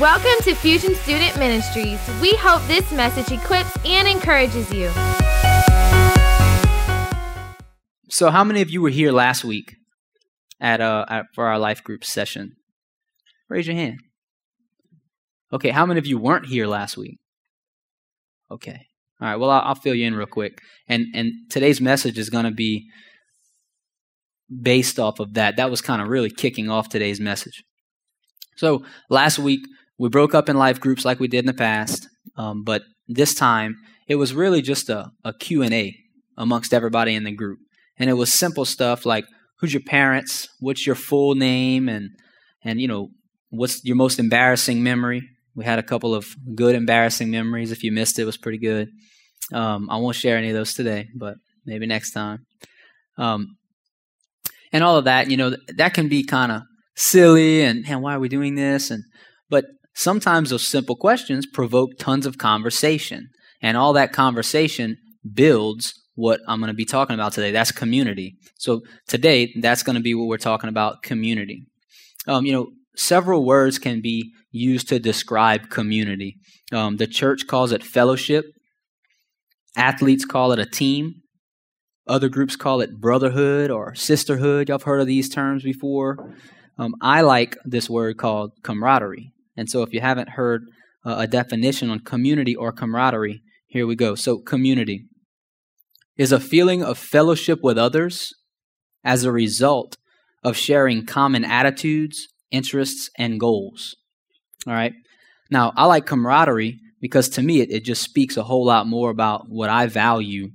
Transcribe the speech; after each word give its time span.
Welcome 0.00 0.42
to 0.44 0.54
Fusion 0.54 0.94
Student 0.94 1.36
Ministries. 1.38 2.00
We 2.22 2.32
hope 2.36 2.66
this 2.66 2.90
message 2.90 3.38
equips 3.38 3.76
and 3.84 4.08
encourages 4.08 4.72
you. 4.72 4.88
So, 8.08 8.30
how 8.30 8.42
many 8.42 8.62
of 8.62 8.70
you 8.70 8.80
were 8.80 8.88
here 8.88 9.12
last 9.12 9.44
week 9.44 9.74
at, 10.58 10.80
uh, 10.80 11.04
at 11.06 11.26
for 11.34 11.48
our 11.48 11.58
life 11.58 11.84
group 11.84 12.02
session? 12.02 12.52
Raise 13.50 13.66
your 13.66 13.76
hand. 13.76 13.98
Okay, 15.52 15.68
how 15.68 15.84
many 15.84 15.98
of 15.98 16.06
you 16.06 16.16
weren't 16.16 16.46
here 16.46 16.66
last 16.66 16.96
week? 16.96 17.18
Okay. 18.50 18.86
All 19.20 19.28
right. 19.28 19.36
Well, 19.36 19.50
I'll, 19.50 19.60
I'll 19.60 19.74
fill 19.74 19.94
you 19.94 20.06
in 20.06 20.14
real 20.14 20.26
quick. 20.26 20.62
And 20.88 21.08
and 21.14 21.30
today's 21.50 21.78
message 21.78 22.18
is 22.18 22.30
going 22.30 22.46
to 22.46 22.52
be 22.52 22.88
based 24.62 24.98
off 24.98 25.20
of 25.20 25.34
that. 25.34 25.58
That 25.58 25.70
was 25.70 25.82
kind 25.82 26.00
of 26.00 26.08
really 26.08 26.30
kicking 26.30 26.70
off 26.70 26.88
today's 26.88 27.20
message. 27.20 27.62
So 28.56 28.82
last 29.10 29.38
week 29.38 29.60
we 30.00 30.08
broke 30.08 30.34
up 30.34 30.48
in 30.48 30.56
life 30.56 30.80
groups 30.80 31.04
like 31.04 31.20
we 31.20 31.28
did 31.28 31.40
in 31.40 31.46
the 31.46 31.52
past, 31.52 32.08
um, 32.36 32.64
but 32.64 32.82
this 33.06 33.34
time 33.34 33.76
it 34.08 34.14
was 34.14 34.32
really 34.32 34.62
just 34.62 34.88
a, 34.88 35.10
a 35.24 35.34
Q&A 35.34 35.94
amongst 36.38 36.72
everybody 36.72 37.14
in 37.14 37.24
the 37.24 37.32
group. 37.32 37.58
And 37.98 38.08
it 38.08 38.14
was 38.14 38.32
simple 38.32 38.64
stuff 38.64 39.04
like 39.04 39.26
who's 39.58 39.74
your 39.74 39.82
parents, 39.82 40.48
what's 40.58 40.86
your 40.86 40.94
full 40.94 41.34
name, 41.34 41.86
and 41.90 42.08
and 42.64 42.80
you 42.80 42.88
know 42.88 43.10
what's 43.50 43.84
your 43.84 43.94
most 43.94 44.18
embarrassing 44.18 44.82
memory. 44.82 45.20
We 45.54 45.66
had 45.66 45.78
a 45.78 45.82
couple 45.82 46.14
of 46.14 46.34
good 46.54 46.74
embarrassing 46.74 47.30
memories. 47.30 47.70
If 47.70 47.84
you 47.84 47.92
missed 47.92 48.18
it, 48.18 48.22
it 48.22 48.24
was 48.24 48.38
pretty 48.38 48.58
good. 48.58 48.88
Um, 49.52 49.90
I 49.90 49.98
won't 49.98 50.16
share 50.16 50.38
any 50.38 50.48
of 50.48 50.54
those 50.54 50.72
today, 50.72 51.08
but 51.14 51.34
maybe 51.66 51.86
next 51.86 52.12
time. 52.12 52.46
Um, 53.18 53.58
and 54.72 54.82
all 54.82 54.96
of 54.96 55.04
that, 55.04 55.30
you 55.30 55.36
know, 55.36 55.54
that 55.76 55.92
can 55.92 56.08
be 56.08 56.24
kind 56.24 56.52
of 56.52 56.62
silly 56.96 57.60
and, 57.62 57.86
and 57.86 58.00
why 58.00 58.14
are 58.14 58.20
we 58.20 58.30
doing 58.30 58.54
this? 58.54 58.90
And 58.90 59.04
but 59.50 59.66
sometimes 59.94 60.50
those 60.50 60.66
simple 60.66 60.96
questions 60.96 61.46
provoke 61.46 61.98
tons 61.98 62.26
of 62.26 62.38
conversation, 62.38 63.28
and 63.62 63.76
all 63.76 63.92
that 63.94 64.12
conversation 64.12 64.96
builds 65.34 65.94
what 66.14 66.40
I'm 66.48 66.60
going 66.60 66.68
to 66.68 66.74
be 66.74 66.84
talking 66.84 67.14
about 67.14 67.32
today. 67.32 67.50
That's 67.50 67.72
community. 67.72 68.36
So 68.58 68.82
today, 69.08 69.54
that's 69.60 69.82
going 69.82 69.96
to 69.96 70.02
be 70.02 70.14
what 70.14 70.28
we're 70.28 70.38
talking 70.38 70.68
about: 70.68 71.02
community. 71.02 71.66
Um, 72.26 72.44
you 72.44 72.52
know, 72.52 72.68
several 72.96 73.44
words 73.44 73.78
can 73.78 74.00
be 74.00 74.32
used 74.50 74.88
to 74.88 74.98
describe 74.98 75.70
community. 75.70 76.36
Um, 76.72 76.96
the 76.96 77.06
church 77.06 77.46
calls 77.46 77.72
it 77.72 77.84
fellowship. 77.84 78.44
Athletes 79.76 80.24
call 80.24 80.52
it 80.52 80.58
a 80.58 80.66
team. 80.66 81.14
Other 82.06 82.28
groups 82.28 82.56
call 82.56 82.80
it 82.80 83.00
brotherhood 83.00 83.70
or 83.70 83.94
sisterhood. 83.94 84.68
Y'all 84.68 84.78
have 84.78 84.82
heard 84.82 85.00
of 85.00 85.06
these 85.06 85.28
terms 85.28 85.62
before. 85.62 86.34
Um, 86.78 86.94
I 87.00 87.20
like 87.20 87.56
this 87.64 87.88
word 87.88 88.16
called 88.18 88.52
camaraderie. 88.64 89.32
And 89.60 89.68
so 89.68 89.82
if 89.82 89.92
you 89.92 90.00
haven't 90.00 90.30
heard 90.30 90.62
uh, 91.04 91.16
a 91.18 91.26
definition 91.26 91.90
on 91.90 92.00
community 92.00 92.56
or 92.56 92.72
camaraderie, 92.72 93.42
here 93.66 93.86
we 93.86 93.94
go. 93.94 94.14
So, 94.14 94.38
community 94.38 95.04
is 96.16 96.32
a 96.32 96.40
feeling 96.40 96.82
of 96.82 96.96
fellowship 96.96 97.58
with 97.62 97.76
others 97.76 98.32
as 99.04 99.22
a 99.22 99.30
result 99.30 99.98
of 100.42 100.56
sharing 100.56 101.04
common 101.04 101.44
attitudes, 101.44 102.26
interests, 102.50 103.10
and 103.18 103.38
goals. 103.38 103.96
All 104.66 104.72
right. 104.72 104.94
Now, 105.50 105.74
I 105.76 105.84
like 105.84 106.06
camaraderie 106.06 106.80
because 106.98 107.28
to 107.28 107.42
me, 107.42 107.60
it, 107.60 107.70
it 107.70 107.84
just 107.84 108.00
speaks 108.00 108.38
a 108.38 108.44
whole 108.44 108.64
lot 108.64 108.86
more 108.86 109.10
about 109.10 109.50
what 109.50 109.68
I 109.68 109.88
value 109.88 110.52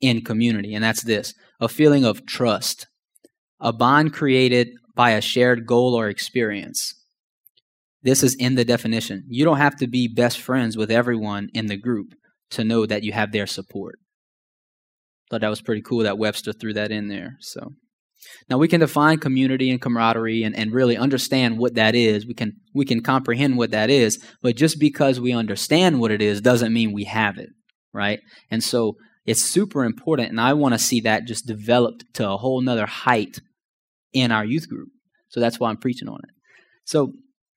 in 0.00 0.24
community, 0.24 0.74
and 0.74 0.82
that's 0.82 1.02
this 1.02 1.34
a 1.60 1.68
feeling 1.68 2.06
of 2.06 2.24
trust, 2.24 2.86
a 3.60 3.74
bond 3.74 4.14
created 4.14 4.68
by 4.94 5.10
a 5.10 5.20
shared 5.20 5.66
goal 5.66 5.94
or 5.94 6.08
experience. 6.08 6.94
This 8.02 8.22
is 8.22 8.34
in 8.34 8.54
the 8.54 8.64
definition. 8.64 9.24
You 9.28 9.44
don't 9.44 9.58
have 9.58 9.76
to 9.76 9.86
be 9.86 10.08
best 10.08 10.40
friends 10.40 10.76
with 10.76 10.90
everyone 10.90 11.48
in 11.52 11.66
the 11.66 11.76
group 11.76 12.14
to 12.50 12.64
know 12.64 12.86
that 12.86 13.02
you 13.02 13.12
have 13.12 13.32
their 13.32 13.46
support. 13.46 13.98
Thought 15.30 15.42
that 15.42 15.48
was 15.48 15.60
pretty 15.60 15.82
cool 15.82 16.04
that 16.04 16.18
Webster 16.18 16.52
threw 16.52 16.72
that 16.74 16.90
in 16.90 17.08
there. 17.08 17.36
So 17.40 17.72
now 18.48 18.58
we 18.58 18.68
can 18.68 18.80
define 18.80 19.18
community 19.18 19.70
and 19.70 19.80
camaraderie 19.80 20.42
and, 20.42 20.56
and 20.56 20.72
really 20.72 20.96
understand 20.96 21.58
what 21.58 21.74
that 21.74 21.94
is. 21.94 22.26
We 22.26 22.34
can 22.34 22.54
we 22.74 22.84
can 22.84 23.02
comprehend 23.02 23.56
what 23.56 23.70
that 23.72 23.90
is, 23.90 24.22
but 24.42 24.56
just 24.56 24.78
because 24.78 25.20
we 25.20 25.32
understand 25.32 26.00
what 26.00 26.10
it 26.10 26.22
is 26.22 26.40
doesn't 26.40 26.72
mean 26.72 26.92
we 26.92 27.04
have 27.04 27.38
it, 27.38 27.50
right? 27.92 28.20
And 28.50 28.62
so 28.62 28.96
it's 29.26 29.42
super 29.42 29.84
important, 29.84 30.30
and 30.30 30.40
I 30.40 30.54
want 30.54 30.72
to 30.72 30.78
see 30.78 31.02
that 31.02 31.26
just 31.26 31.46
developed 31.46 32.04
to 32.14 32.28
a 32.28 32.38
whole 32.38 32.62
nother 32.62 32.86
height 32.86 33.40
in 34.12 34.32
our 34.32 34.44
youth 34.44 34.68
group. 34.68 34.88
So 35.28 35.40
that's 35.40 35.60
why 35.60 35.68
I'm 35.68 35.76
preaching 35.76 36.08
on 36.08 36.20
it. 36.22 36.30
So, 36.84 37.12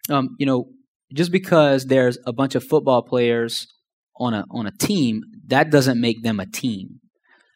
um, 0.10 0.36
you 0.40 0.46
know, 0.46 0.66
just 1.14 1.32
because 1.32 1.86
there's 1.86 2.18
a 2.26 2.34
bunch 2.34 2.56
of 2.56 2.64
football 2.64 3.02
players 3.02 3.68
on 4.18 4.34
a 4.34 4.46
on 4.52 4.68
a 4.68 4.72
team, 4.72 5.22
that 5.48 5.70
doesn't 5.70 6.00
make 6.00 6.24
them 6.24 6.40
a 6.40 6.46
team. 6.46 7.00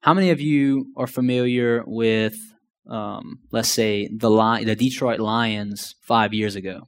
How 0.02 0.14
many 0.14 0.30
of 0.30 0.40
you 0.40 0.94
are 0.98 1.08
familiar 1.08 1.84
with, 1.86 2.36
um, 2.90 3.40
let's 3.52 3.70
say, 3.70 4.10
the 4.16 4.30
Li- 4.30 4.64
the 4.64 4.76
Detroit 4.76 5.20
Lions 5.20 5.96
five 6.02 6.34
years 6.34 6.56
ago? 6.56 6.82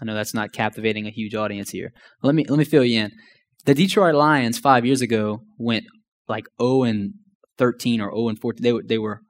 I 0.00 0.04
know 0.04 0.14
that's 0.14 0.34
not 0.34 0.52
captivating 0.52 1.06
a 1.06 1.10
huge 1.10 1.34
audience 1.34 1.70
here. 1.70 1.92
Let 2.22 2.34
me 2.34 2.44
let 2.48 2.58
me 2.58 2.64
fill 2.64 2.84
you 2.84 3.00
in. 3.00 3.12
The 3.64 3.74
Detroit 3.74 4.14
Lions 4.14 4.58
five 4.58 4.84
years 4.84 5.00
ago 5.00 5.40
went 5.58 5.84
like 6.28 6.44
0 6.60 6.84
and 6.84 7.14
13 7.58 8.00
or 8.00 8.10
0 8.10 8.28
and 8.28 8.38
14. 8.38 8.62
They 8.62 8.72
were, 8.72 8.82
they 8.86 8.98
were 8.98 9.20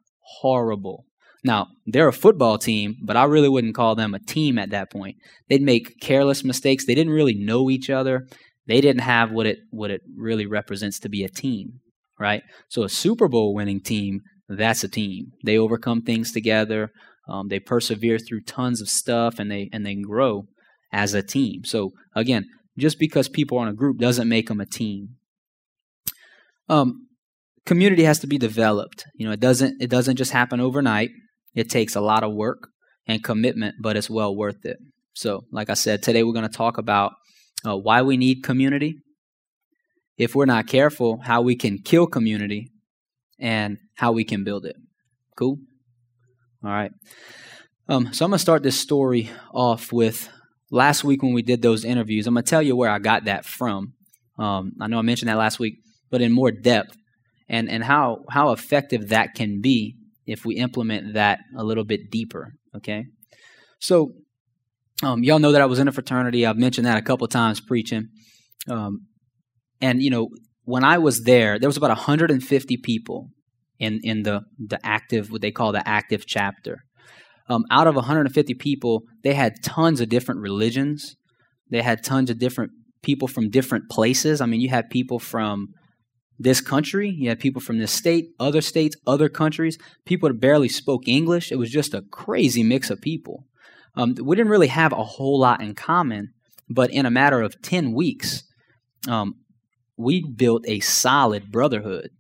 horrible. 0.40 1.04
Now, 1.44 1.68
they're 1.84 2.08
a 2.08 2.12
football 2.12 2.56
team, 2.56 2.96
but 3.04 3.18
I 3.18 3.24
really 3.24 3.50
wouldn't 3.50 3.74
call 3.74 3.94
them 3.94 4.14
a 4.14 4.18
team 4.18 4.58
at 4.58 4.70
that 4.70 4.90
point. 4.90 5.16
They'd 5.48 5.62
make 5.62 6.00
careless 6.00 6.42
mistakes. 6.42 6.86
They 6.86 6.94
didn't 6.94 7.12
really 7.12 7.34
know 7.34 7.70
each 7.70 7.90
other. 7.90 8.26
They 8.66 8.80
didn't 8.80 9.02
have 9.02 9.30
what 9.30 9.46
it 9.46 9.58
what 9.70 9.90
it 9.90 10.00
really 10.16 10.46
represents 10.46 10.98
to 11.00 11.10
be 11.10 11.22
a 11.22 11.28
team, 11.28 11.80
right? 12.18 12.42
So 12.70 12.82
a 12.82 12.88
Super 12.88 13.28
Bowl 13.28 13.54
winning 13.54 13.80
team, 13.80 14.22
that's 14.48 14.82
a 14.82 14.88
team. 14.88 15.32
They 15.44 15.58
overcome 15.58 16.00
things 16.00 16.32
together. 16.32 16.90
Um, 17.28 17.48
they 17.48 17.60
persevere 17.60 18.18
through 18.18 18.42
tons 18.42 18.80
of 18.80 18.88
stuff, 18.88 19.38
and 19.38 19.50
they 19.50 19.68
and 19.70 19.84
they 19.84 19.96
grow 19.96 20.46
as 20.92 21.12
a 21.12 21.22
team. 21.22 21.64
So 21.64 21.90
again, 22.16 22.46
just 22.78 22.98
because 22.98 23.28
people 23.28 23.58
are 23.58 23.66
in 23.66 23.72
a 23.72 23.76
group 23.76 23.98
doesn't 23.98 24.28
make 24.28 24.48
them 24.48 24.60
a 24.60 24.66
team. 24.66 25.16
Um, 26.70 27.08
community 27.66 28.04
has 28.04 28.18
to 28.20 28.26
be 28.26 28.38
developed. 28.38 29.04
You 29.14 29.26
know, 29.26 29.32
it 29.32 29.40
doesn't 29.40 29.82
it 29.82 29.90
doesn't 29.90 30.16
just 30.16 30.32
happen 30.32 30.60
overnight. 30.60 31.10
It 31.54 31.70
takes 31.70 31.94
a 31.94 32.00
lot 32.00 32.22
of 32.22 32.34
work 32.34 32.68
and 33.06 33.22
commitment, 33.22 33.76
but 33.80 33.96
it's 33.96 34.10
well 34.10 34.34
worth 34.34 34.64
it. 34.64 34.78
So, 35.14 35.44
like 35.52 35.70
I 35.70 35.74
said, 35.74 36.02
today 36.02 36.22
we're 36.22 36.32
going 36.32 36.48
to 36.48 36.56
talk 36.56 36.78
about 36.78 37.12
uh, 37.66 37.76
why 37.76 38.02
we 38.02 38.16
need 38.16 38.42
community. 38.42 38.96
If 40.16 40.34
we're 40.34 40.46
not 40.46 40.66
careful, 40.66 41.20
how 41.22 41.42
we 41.42 41.56
can 41.56 41.78
kill 41.78 42.06
community, 42.06 42.70
and 43.38 43.78
how 43.94 44.12
we 44.12 44.24
can 44.24 44.44
build 44.44 44.64
it. 44.64 44.76
Cool. 45.36 45.58
All 46.64 46.70
right. 46.70 46.92
Um, 47.88 48.12
so 48.12 48.24
I'm 48.24 48.30
gonna 48.30 48.38
start 48.38 48.62
this 48.62 48.80
story 48.80 49.30
off 49.52 49.92
with 49.92 50.30
last 50.70 51.04
week 51.04 51.22
when 51.22 51.34
we 51.34 51.42
did 51.42 51.60
those 51.60 51.84
interviews. 51.84 52.26
I'm 52.26 52.34
gonna 52.34 52.42
tell 52.42 52.62
you 52.62 52.76
where 52.76 52.90
I 52.90 52.98
got 52.98 53.24
that 53.24 53.44
from. 53.44 53.92
Um, 54.38 54.72
I 54.80 54.86
know 54.86 54.98
I 54.98 55.02
mentioned 55.02 55.28
that 55.28 55.36
last 55.36 55.58
week, 55.58 55.74
but 56.10 56.22
in 56.22 56.32
more 56.32 56.50
depth, 56.50 56.96
and 57.48 57.68
and 57.68 57.84
how 57.84 58.24
how 58.30 58.52
effective 58.52 59.08
that 59.10 59.34
can 59.34 59.60
be 59.60 59.96
if 60.26 60.44
we 60.44 60.56
implement 60.56 61.14
that 61.14 61.40
a 61.56 61.64
little 61.64 61.84
bit 61.84 62.10
deeper. 62.10 62.52
Okay, 62.76 63.04
so 63.80 64.12
um, 65.02 65.22
y'all 65.22 65.38
know 65.38 65.52
that 65.52 65.62
I 65.62 65.66
was 65.66 65.78
in 65.78 65.88
a 65.88 65.92
fraternity. 65.92 66.46
I've 66.46 66.56
mentioned 66.56 66.86
that 66.86 66.98
a 66.98 67.02
couple 67.02 67.26
times 67.28 67.60
preaching, 67.60 68.08
um, 68.68 69.06
and 69.80 70.02
you 70.02 70.10
know 70.10 70.28
when 70.64 70.84
I 70.84 70.98
was 70.98 71.22
there, 71.24 71.58
there 71.58 71.68
was 71.68 71.76
about 71.76 71.90
150 71.90 72.76
people 72.78 73.28
in 73.78 74.00
in 74.02 74.22
the 74.22 74.42
the 74.58 74.78
active 74.84 75.30
what 75.30 75.42
they 75.42 75.50
call 75.50 75.72
the 75.72 75.86
active 75.86 76.26
chapter. 76.26 76.78
Um, 77.48 77.64
out 77.70 77.86
of 77.86 77.94
150 77.94 78.54
people, 78.54 79.02
they 79.22 79.34
had 79.34 79.62
tons 79.62 80.00
of 80.00 80.08
different 80.08 80.40
religions. 80.40 81.14
They 81.70 81.82
had 81.82 82.02
tons 82.02 82.30
of 82.30 82.38
different 82.38 82.72
people 83.02 83.28
from 83.28 83.50
different 83.50 83.90
places. 83.90 84.40
I 84.40 84.46
mean, 84.46 84.60
you 84.60 84.70
had 84.70 84.88
people 84.88 85.18
from 85.18 85.68
this 86.38 86.60
country. 86.60 87.08
You 87.08 87.28
had 87.28 87.40
people 87.40 87.60
from 87.60 87.78
this 87.78 87.92
state, 87.92 88.30
other 88.38 88.60
states, 88.60 88.96
other 89.06 89.28
countries, 89.28 89.78
people 90.04 90.28
that 90.28 90.40
barely 90.40 90.68
spoke 90.68 91.06
English. 91.06 91.52
It 91.52 91.56
was 91.56 91.70
just 91.70 91.94
a 91.94 92.02
crazy 92.10 92.62
mix 92.62 92.90
of 92.90 93.00
people. 93.00 93.44
Um, 93.96 94.16
we 94.22 94.36
didn't 94.36 94.50
really 94.50 94.68
have 94.68 94.92
a 94.92 95.04
whole 95.04 95.38
lot 95.38 95.60
in 95.60 95.74
common, 95.74 96.32
but 96.68 96.90
in 96.90 97.06
a 97.06 97.10
matter 97.10 97.40
of 97.40 97.62
10 97.62 97.92
weeks, 97.92 98.42
um, 99.08 99.34
we 99.96 100.24
built 100.24 100.64
a 100.66 100.80
solid 100.80 101.52
brotherhood. 101.52 102.10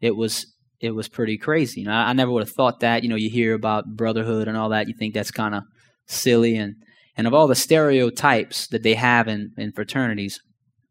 It 0.00 0.16
was 0.16 0.46
it 0.80 0.92
was 0.92 1.08
pretty 1.08 1.36
crazy. 1.36 1.80
You 1.80 1.88
know, 1.88 1.92
I, 1.92 2.10
I 2.10 2.12
never 2.12 2.30
would 2.30 2.42
have 2.42 2.54
thought 2.54 2.80
that. 2.80 3.02
You 3.02 3.08
know, 3.08 3.16
you 3.16 3.30
hear 3.30 3.54
about 3.54 3.96
brotherhood 3.96 4.46
and 4.46 4.56
all 4.56 4.68
that, 4.68 4.86
you 4.86 4.94
think 4.96 5.14
that's 5.14 5.30
kind 5.30 5.54
of 5.54 5.64
silly, 6.06 6.56
and 6.56 6.76
and 7.16 7.26
of 7.26 7.34
all 7.34 7.48
the 7.48 7.56
stereotypes 7.56 8.68
that 8.68 8.84
they 8.84 8.94
have 8.94 9.26
in, 9.26 9.52
in 9.56 9.72
fraternities, 9.72 10.40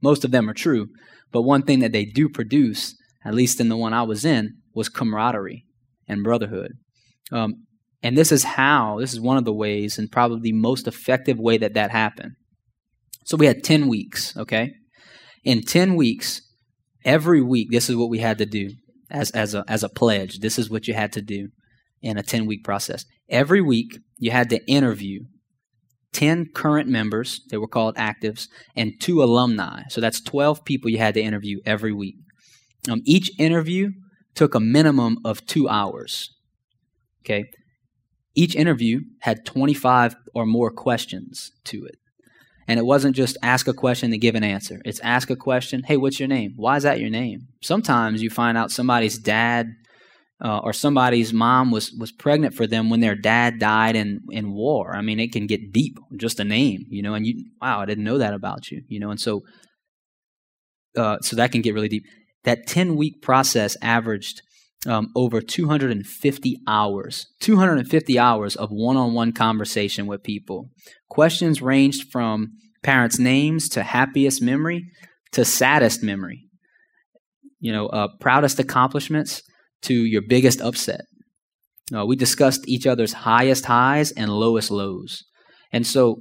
most 0.01 0.25
of 0.25 0.31
them 0.31 0.49
are 0.49 0.53
true. 0.53 0.89
But 1.37 1.43
one 1.43 1.61
thing 1.61 1.81
that 1.81 1.91
they 1.91 2.03
do 2.03 2.29
produce, 2.29 2.95
at 3.23 3.35
least 3.35 3.59
in 3.59 3.69
the 3.69 3.77
one 3.77 3.93
I 3.93 4.01
was 4.01 4.25
in, 4.25 4.55
was 4.73 4.89
camaraderie 4.89 5.65
and 6.07 6.23
brotherhood. 6.23 6.71
Um, 7.31 7.67
and 8.01 8.17
this 8.17 8.31
is 8.31 8.43
how, 8.43 8.97
this 8.99 9.13
is 9.13 9.21
one 9.21 9.37
of 9.37 9.45
the 9.45 9.53
ways, 9.53 9.99
and 9.99 10.11
probably 10.11 10.39
the 10.39 10.57
most 10.57 10.87
effective 10.87 11.37
way 11.37 11.59
that 11.59 11.75
that 11.75 11.91
happened. 11.91 12.31
So 13.23 13.37
we 13.37 13.45
had 13.45 13.63
10 13.63 13.87
weeks, 13.87 14.35
okay? 14.35 14.71
In 15.43 15.61
10 15.61 15.93
weeks, 15.93 16.41
every 17.05 17.43
week, 17.43 17.67
this 17.69 17.87
is 17.87 17.95
what 17.95 18.09
we 18.09 18.17
had 18.17 18.39
to 18.39 18.47
do 18.47 18.71
as, 19.11 19.29
as, 19.29 19.53
a, 19.53 19.63
as 19.67 19.83
a 19.83 19.89
pledge. 19.89 20.39
This 20.39 20.57
is 20.57 20.71
what 20.71 20.87
you 20.87 20.95
had 20.95 21.13
to 21.13 21.21
do 21.21 21.49
in 22.01 22.17
a 22.17 22.23
10 22.23 22.47
week 22.47 22.63
process. 22.63 23.05
Every 23.29 23.61
week, 23.61 23.99
you 24.17 24.31
had 24.31 24.49
to 24.49 24.65
interview 24.65 25.19
10 26.17 26.47
current 26.55 26.89
members, 26.89 27.41
they 27.51 27.57
were 27.57 27.67
called 27.67 27.95
actives, 27.95 28.47
and 28.75 28.93
two 28.99 29.21
alumni. 29.21 29.83
So 29.89 30.01
that's 30.01 30.19
12 30.19 30.65
people 30.65 30.89
you 30.89 30.97
had 30.97 31.13
to 31.13 31.21
interview 31.21 31.59
every 31.63 31.93
week. 31.93 32.15
Um, 32.89 33.03
each 33.05 33.29
interview 33.37 33.91
took 34.33 34.55
a 34.55 34.59
minimum 34.59 35.19
of 35.23 35.45
two 35.45 35.69
hours. 35.69 36.31
Okay. 37.23 37.45
Each 38.33 38.55
interview 38.55 39.01
had 39.21 39.45
25 39.45 40.15
or 40.33 40.47
more 40.47 40.71
questions 40.71 41.51
to 41.65 41.85
it. 41.85 41.97
And 42.67 42.79
it 42.79 42.85
wasn't 42.87 43.15
just 43.15 43.37
ask 43.43 43.67
a 43.67 43.73
question 43.73 44.09
to 44.09 44.17
give 44.17 44.33
an 44.33 44.43
answer. 44.43 44.81
It's 44.85 44.99
ask 45.01 45.29
a 45.29 45.35
question, 45.35 45.83
hey, 45.83 45.97
what's 45.97 46.19
your 46.19 46.27
name? 46.27 46.53
Why 46.55 46.77
is 46.77 46.83
that 46.83 46.99
your 46.99 47.11
name? 47.11 47.41
Sometimes 47.61 48.23
you 48.23 48.31
find 48.31 48.57
out 48.57 48.71
somebody's 48.71 49.19
dad 49.19 49.67
uh, 50.43 50.59
or 50.59 50.71
somebody's 50.71 51.33
mom 51.33 51.71
was, 51.71 51.91
was 51.93 52.11
pregnant 52.11 52.53
for 52.53 52.67
them 52.67 52.89
when 52.89 52.99
their 52.99 53.15
dad 53.15 53.59
died 53.59 53.95
in, 53.95 54.21
in 54.29 54.53
war. 54.53 54.95
I 54.95 55.01
mean, 55.01 55.19
it 55.19 55.31
can 55.31 55.47
get 55.47 55.71
deep, 55.71 55.97
just 56.15 56.39
a 56.39 56.43
name, 56.43 56.85
you 56.89 57.01
know, 57.01 57.15
and 57.15 57.25
you, 57.25 57.45
wow, 57.61 57.79
I 57.79 57.85
didn't 57.85 58.03
know 58.03 58.19
that 58.19 58.33
about 58.33 58.69
you, 58.69 58.83
you 58.87 58.99
know, 58.99 59.09
and 59.09 59.19
so, 59.19 59.41
uh, 60.95 61.17
so 61.21 61.35
that 61.35 61.51
can 61.51 61.61
get 61.61 61.73
really 61.73 61.89
deep. 61.89 62.05
That 62.43 62.67
10 62.67 62.95
week 62.95 63.21
process 63.21 63.75
averaged 63.81 64.41
um, 64.85 65.11
over 65.15 65.41
250 65.41 66.57
hours, 66.67 67.27
250 67.41 68.19
hours 68.19 68.55
of 68.55 68.69
one 68.69 68.95
on 68.95 69.13
one 69.13 69.31
conversation 69.31 70.05
with 70.05 70.23
people. 70.23 70.69
Questions 71.09 71.61
ranged 71.61 72.11
from 72.11 72.51
parents' 72.83 73.17
names 73.17 73.67
to 73.69 73.81
happiest 73.81 74.41
memory 74.41 74.85
to 75.31 75.43
saddest 75.43 76.03
memory. 76.03 76.43
You 77.59 77.71
know, 77.71 77.87
uh, 77.87 78.09
proudest 78.19 78.59
accomplishments 78.59 79.41
to 79.87 79.93
your 79.93 80.21
biggest 80.27 80.61
upset. 80.61 81.01
Uh, 81.95 82.05
we 82.05 82.15
discussed 82.15 82.67
each 82.67 82.85
other's 82.85 83.13
highest 83.13 83.65
highs 83.65 84.11
and 84.11 84.29
lowest 84.29 84.71
lows. 84.71 85.23
And 85.71 85.87
so 85.87 86.17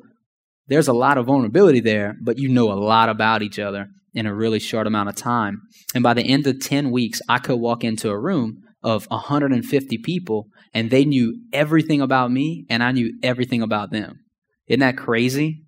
there's 0.68 0.88
a 0.88 0.92
lot 0.92 1.18
of 1.18 1.26
vulnerability 1.26 1.80
there, 1.80 2.14
but 2.22 2.38
you 2.38 2.48
know 2.48 2.70
a 2.72 2.74
lot 2.74 3.08
about 3.08 3.42
each 3.42 3.58
other 3.58 3.88
in 4.14 4.26
a 4.26 4.34
really 4.34 4.58
short 4.58 4.86
amount 4.86 5.08
of 5.08 5.16
time. 5.16 5.60
And 5.94 6.02
by 6.02 6.14
the 6.14 6.22
end 6.22 6.46
of 6.46 6.60
10 6.60 6.90
weeks, 6.90 7.20
I 7.28 7.38
could 7.38 7.56
walk 7.56 7.84
into 7.84 8.10
a 8.10 8.18
room 8.18 8.62
of 8.82 9.06
150 9.06 9.98
people 9.98 10.46
and 10.72 10.90
they 10.90 11.04
knew 11.04 11.40
everything 11.52 12.00
about 12.00 12.30
me 12.30 12.64
and 12.70 12.82
I 12.82 12.92
knew 12.92 13.12
everything 13.22 13.62
about 13.62 13.90
them. 13.90 14.20
Isn't 14.68 14.80
that 14.80 14.96
crazy? 14.96 15.62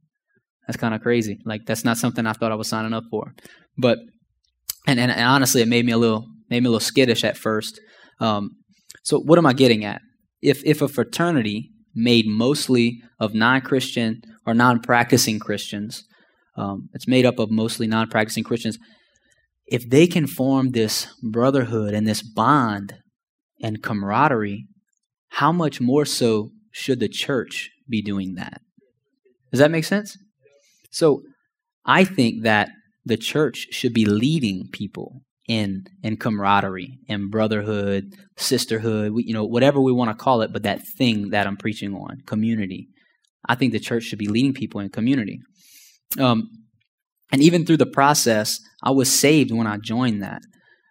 That's 0.66 0.76
kind 0.76 0.94
of 0.94 1.00
crazy. 1.00 1.38
Like 1.44 1.62
that's 1.66 1.84
not 1.84 1.96
something 1.96 2.26
I 2.26 2.32
thought 2.32 2.52
I 2.52 2.56
was 2.56 2.68
signing 2.68 2.92
up 2.92 3.04
for. 3.10 3.32
But 3.76 3.98
and, 4.86 5.00
and 5.00 5.12
honestly, 5.12 5.62
it 5.62 5.68
made 5.68 5.84
me 5.84 5.92
a 5.92 5.98
little 5.98 6.26
made 6.50 6.62
me 6.62 6.68
a 6.68 6.70
little 6.70 6.80
skittish 6.80 7.24
at 7.24 7.36
first. 7.36 7.80
Um, 8.20 8.50
so 9.02 9.18
what 9.18 9.38
am 9.38 9.46
I 9.46 9.52
getting 9.52 9.84
at? 9.84 10.00
If 10.42 10.62
if 10.64 10.82
a 10.82 10.88
fraternity 10.88 11.70
made 11.94 12.26
mostly 12.26 13.02
of 13.18 13.34
non-Christian 13.34 14.20
or 14.46 14.54
non-practicing 14.54 15.38
Christians, 15.40 16.04
um, 16.56 16.88
it's 16.92 17.08
made 17.08 17.26
up 17.26 17.38
of 17.38 17.50
mostly 17.50 17.86
non-practicing 17.86 18.44
Christians. 18.44 18.78
If 19.66 19.88
they 19.88 20.06
can 20.06 20.26
form 20.26 20.70
this 20.70 21.06
brotherhood 21.22 21.92
and 21.94 22.06
this 22.06 22.22
bond 22.22 22.94
and 23.60 23.82
camaraderie, 23.82 24.66
how 25.30 25.52
much 25.52 25.80
more 25.80 26.04
so 26.04 26.50
should 26.70 27.00
the 27.00 27.08
church 27.08 27.70
be 27.88 28.00
doing 28.00 28.34
that? 28.34 28.60
Does 29.50 29.60
that 29.60 29.70
make 29.70 29.84
sense? 29.84 30.16
So 30.90 31.22
I 31.84 32.04
think 32.04 32.42
that 32.44 32.70
the 33.04 33.16
church 33.16 33.68
should 33.70 33.94
be 33.94 34.04
leading 34.04 34.68
people 34.72 35.22
in 35.48 35.86
in 36.02 36.16
camaraderie 36.16 36.98
and 37.08 37.30
brotherhood, 37.30 38.14
sisterhood, 38.36 39.12
we, 39.12 39.24
you 39.24 39.34
know, 39.34 39.44
whatever 39.44 39.80
we 39.80 39.92
want 39.92 40.10
to 40.10 40.22
call 40.22 40.42
it, 40.42 40.52
but 40.52 40.62
that 40.62 40.86
thing 40.96 41.30
that 41.30 41.46
I'm 41.46 41.56
preaching 41.56 41.94
on, 41.94 42.22
community. 42.26 42.88
I 43.48 43.54
think 43.54 43.72
the 43.72 43.80
church 43.80 44.04
should 44.04 44.18
be 44.18 44.28
leading 44.28 44.52
people 44.52 44.80
in 44.80 44.90
community. 44.90 45.40
Um, 46.18 46.50
and 47.32 47.42
even 47.42 47.64
through 47.64 47.78
the 47.78 47.86
process, 47.86 48.60
I 48.82 48.90
was 48.90 49.10
saved 49.10 49.50
when 49.50 49.66
I 49.66 49.78
joined 49.78 50.22
that. 50.22 50.42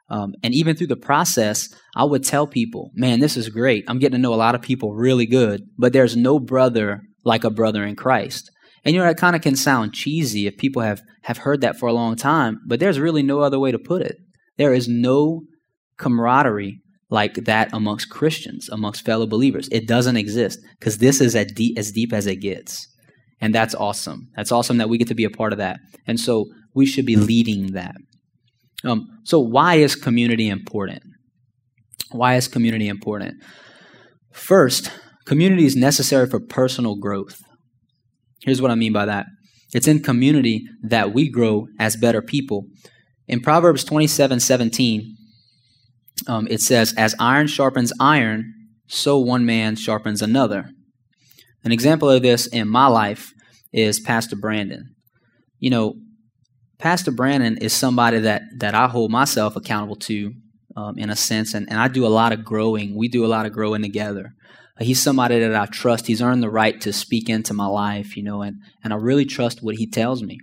Um, 0.10 0.34
and 0.42 0.54
even 0.54 0.76
through 0.76 0.88
the 0.88 0.96
process, 0.96 1.70
I 1.96 2.06
would 2.06 2.24
tell 2.24 2.48
people, 2.48 2.92
man, 2.96 3.20
this 3.20 3.38
is 3.38 3.50
great. 3.50 3.84
I'm 3.88 4.00
getting 4.00 4.18
to 4.18 4.22
know 4.22 4.34
a 4.34 4.36
lot 4.36 4.56
of 4.56 4.62
people 4.62 4.96
really 4.96 5.26
good, 5.26 5.64
but 5.78 5.94
there's 5.94 6.16
no 6.16 6.40
brother 6.40 7.02
like 7.26 7.44
a 7.44 7.50
brother 7.50 7.84
in 7.84 7.96
Christ. 7.96 8.50
And 8.86 8.96
you 8.96 9.02
know, 9.02 9.08
that 9.08 9.18
kind 9.18 9.36
of 9.36 9.42
can 9.42 9.56
sound 9.56 9.94
cheesy 9.94 10.48
if 10.48 10.58
people 10.58 10.82
have, 10.82 11.02
have 11.24 11.40
heard 11.40 11.62
that 11.62 11.78
for 11.78 11.88
a 11.88 11.94
long 11.94 12.16
time, 12.16 12.62
but 12.66 12.80
there's 12.80 13.00
really 13.00 13.24
no 13.24 13.42
other 13.42 13.60
way 13.60 13.72
to 13.72 13.80
put 13.80 14.02
it. 14.02 14.18
There 14.58 14.74
is 14.74 14.88
no 14.88 15.42
camaraderie 15.98 16.82
like 17.10 17.36
that 17.46 17.70
amongst 17.74 18.10
Christians, 18.10 18.70
amongst 18.70 19.06
fellow 19.06 19.26
believers. 19.26 19.70
It 19.72 19.88
doesn't 19.88 20.18
exist 20.18 20.60
because 20.80 20.98
this 20.98 21.22
is 21.22 21.36
as 21.36 21.52
deep, 21.54 21.78
as 21.78 21.92
deep 21.92 22.12
as 22.14 22.28
it 22.28 22.38
gets. 22.38 22.88
And 23.40 23.54
that's 23.54 23.76
awesome. 23.76 24.30
That's 24.36 24.52
awesome 24.52 24.78
that 24.78 24.90
we 24.90 24.98
get 24.98 25.08
to 25.10 25.16
be 25.16 25.24
a 25.24 25.30
part 25.30 25.54
of 25.54 25.60
that. 25.60 25.80
And 26.06 26.20
so 26.20 26.46
we 26.74 26.86
should 26.86 27.06
be 27.06 27.16
leading 27.16 27.74
that. 27.74 27.96
Um, 28.84 29.08
so, 29.24 29.40
why 29.40 29.76
is 29.76 29.96
community 29.96 30.50
important? 30.50 31.02
Why 32.12 32.36
is 32.36 32.48
community 32.48 32.88
important? 32.88 33.36
First, 34.32 34.92
community 35.26 35.66
is 35.66 35.76
necessary 35.76 36.28
for 36.28 36.40
personal 36.40 36.96
growth. 36.96 37.42
Here's 38.44 38.62
what 38.62 38.72
I 38.72 38.76
mean 38.76 38.94
by 38.94 39.06
that 39.06 39.26
it's 39.74 39.88
in 39.88 40.02
community 40.02 40.64
that 40.84 41.14
we 41.14 41.30
grow 41.30 41.68
as 41.80 41.96
better 41.96 42.22
people. 42.22 42.66
In 43.28 43.42
Proverbs 43.42 43.84
27 43.84 44.40
17, 44.40 45.18
um, 46.28 46.48
it 46.50 46.62
says, 46.62 46.94
As 46.98 47.16
iron 47.20 47.48
sharpens 47.48 47.92
iron, 48.00 48.54
so 48.88 49.20
one 49.20 49.46
man 49.46 49.76
sharpens 49.76 50.22
another. 50.22 50.70
An 51.64 51.72
example 51.72 52.10
of 52.10 52.22
this 52.22 52.48
in 52.48 52.68
my 52.70 52.88
life 52.88 53.34
is 53.74 54.00
Pastor 54.00 54.36
Brandon. 54.36 54.96
You 55.60 55.70
know, 55.70 55.96
Pastor 56.80 57.12
Brandon 57.12 57.58
is 57.58 57.74
somebody 57.74 58.20
that, 58.20 58.44
that 58.60 58.74
I 58.74 58.88
hold 58.88 59.12
myself 59.12 59.56
accountable 59.56 59.96
to 59.98 60.34
um, 60.78 60.98
in 60.98 61.10
a 61.10 61.16
sense, 61.16 61.54
and, 61.54 61.70
and 61.70 61.80
I 61.80 61.88
do 61.88 62.06
a 62.06 62.08
lot 62.08 62.32
of 62.32 62.46
growing. 62.46 62.96
We 62.96 63.08
do 63.10 63.26
a 63.26 63.28
lot 63.28 63.46
of 63.46 63.52
growing 63.52 63.82
together. 63.82 64.34
Uh, 64.80 64.86
he's 64.86 65.02
somebody 65.02 65.40
that 65.40 65.56
I 65.56 65.66
trust. 65.66 66.08
He's 66.08 66.22
earned 66.22 66.44
the 66.44 66.50
right 66.50 66.80
to 66.82 66.94
speak 66.94 67.30
into 67.30 67.54
my 67.54 67.66
life, 67.66 68.16
you 68.16 68.24
know, 68.24 68.44
and, 68.44 68.58
and 68.84 68.94
I 68.94 68.96
really 68.98 69.26
trust 69.26 69.64
what 69.64 69.76
he 69.76 69.90
tells 69.90 70.22
me. 70.24 70.38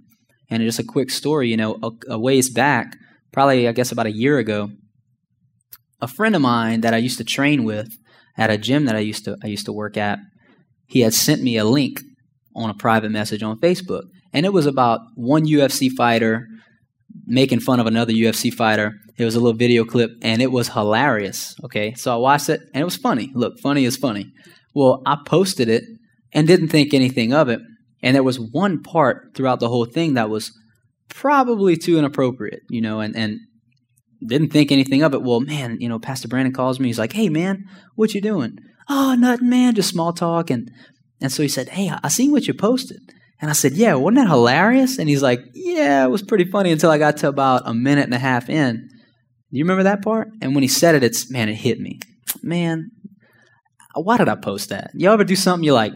And 0.54 0.62
just 0.62 0.78
a 0.78 0.84
quick 0.84 1.10
story, 1.10 1.48
you 1.48 1.56
know, 1.56 1.78
a, 1.82 1.90
a 2.14 2.18
ways 2.18 2.48
back, 2.48 2.96
probably 3.32 3.68
I 3.68 3.72
guess 3.72 3.92
about 3.92 4.06
a 4.06 4.12
year 4.12 4.38
ago, 4.38 4.70
a 6.00 6.08
friend 6.08 6.36
of 6.36 6.42
mine 6.42 6.82
that 6.82 6.94
I 6.94 6.98
used 6.98 7.18
to 7.18 7.24
train 7.24 7.64
with 7.64 7.88
at 8.36 8.50
a 8.50 8.58
gym 8.58 8.84
that 8.86 8.96
I 8.96 9.00
used 9.00 9.24
to 9.24 9.36
I 9.42 9.48
used 9.48 9.66
to 9.66 9.72
work 9.72 9.96
at, 9.96 10.18
he 10.86 11.00
had 11.00 11.14
sent 11.14 11.42
me 11.42 11.56
a 11.56 11.64
link 11.64 12.00
on 12.54 12.70
a 12.70 12.74
private 12.74 13.10
message 13.10 13.42
on 13.42 13.58
Facebook. 13.58 14.04
And 14.32 14.46
it 14.46 14.52
was 14.52 14.66
about 14.66 15.00
one 15.14 15.44
UFC 15.46 15.90
fighter 15.90 16.46
making 17.26 17.60
fun 17.60 17.80
of 17.80 17.86
another 17.86 18.12
UFC 18.12 18.52
fighter. 18.52 18.94
It 19.16 19.24
was 19.24 19.34
a 19.34 19.40
little 19.40 19.56
video 19.56 19.84
clip 19.84 20.10
and 20.22 20.42
it 20.42 20.50
was 20.50 20.68
hilarious. 20.68 21.54
Okay. 21.64 21.94
So 21.94 22.12
I 22.12 22.16
watched 22.16 22.48
it 22.48 22.60
and 22.72 22.82
it 22.82 22.84
was 22.84 22.96
funny. 22.96 23.30
Look, 23.34 23.58
funny 23.60 23.84
is 23.84 23.96
funny. 23.96 24.32
Well, 24.74 25.02
I 25.06 25.16
posted 25.24 25.68
it 25.68 25.84
and 26.32 26.46
didn't 26.46 26.68
think 26.68 26.92
anything 26.92 27.32
of 27.32 27.48
it. 27.48 27.60
And 28.04 28.14
there 28.14 28.22
was 28.22 28.38
one 28.38 28.82
part 28.82 29.34
throughout 29.34 29.60
the 29.60 29.68
whole 29.68 29.86
thing 29.86 30.14
that 30.14 30.30
was 30.30 30.52
probably 31.08 31.76
too 31.76 31.98
inappropriate, 31.98 32.60
you 32.68 32.80
know, 32.80 33.00
and, 33.00 33.16
and 33.16 33.40
didn't 34.24 34.52
think 34.52 34.70
anything 34.70 35.02
of 35.02 35.14
it. 35.14 35.22
Well, 35.22 35.40
man, 35.40 35.78
you 35.80 35.88
know, 35.88 35.98
Pastor 35.98 36.28
Brandon 36.28 36.52
calls 36.52 36.78
me. 36.78 36.88
He's 36.88 36.98
like, 36.98 37.14
hey, 37.14 37.30
man, 37.30 37.64
what 37.96 38.14
you 38.14 38.20
doing? 38.20 38.58
Oh, 38.88 39.16
nothing, 39.18 39.48
man, 39.48 39.74
just 39.74 39.88
small 39.88 40.12
talk. 40.12 40.50
And, 40.50 40.70
and 41.20 41.32
so 41.32 41.42
he 41.42 41.48
said, 41.48 41.70
hey, 41.70 41.90
I 42.02 42.08
seen 42.08 42.30
what 42.30 42.46
you 42.46 42.54
posted. 42.54 43.00
And 43.40 43.50
I 43.50 43.52
said, 43.52 43.72
Yeah, 43.72 43.94
wasn't 43.94 44.18
that 44.18 44.28
hilarious? 44.28 44.98
And 44.98 45.08
he's 45.08 45.22
like, 45.22 45.40
Yeah, 45.52 46.04
it 46.04 46.08
was 46.08 46.22
pretty 46.22 46.44
funny 46.44 46.70
until 46.70 46.90
I 46.90 46.98
got 46.98 47.18
to 47.18 47.28
about 47.28 47.62
a 47.66 47.74
minute 47.74 48.04
and 48.04 48.14
a 48.14 48.18
half 48.18 48.48
in. 48.48 48.88
Do 49.50 49.58
you 49.58 49.64
remember 49.64 49.82
that 49.82 50.02
part? 50.02 50.28
And 50.40 50.54
when 50.54 50.62
he 50.62 50.68
said 50.68 50.94
it, 50.94 51.04
it's, 51.04 51.30
man, 51.30 51.48
it 51.48 51.56
hit 51.56 51.78
me. 51.78 51.98
Man, 52.42 52.90
why 53.94 54.16
did 54.18 54.28
I 54.28 54.36
post 54.36 54.70
that? 54.70 54.92
You 54.94 55.10
ever 55.10 55.24
do 55.24 55.36
something 55.36 55.64
you're 55.64 55.74
like, 55.74 55.92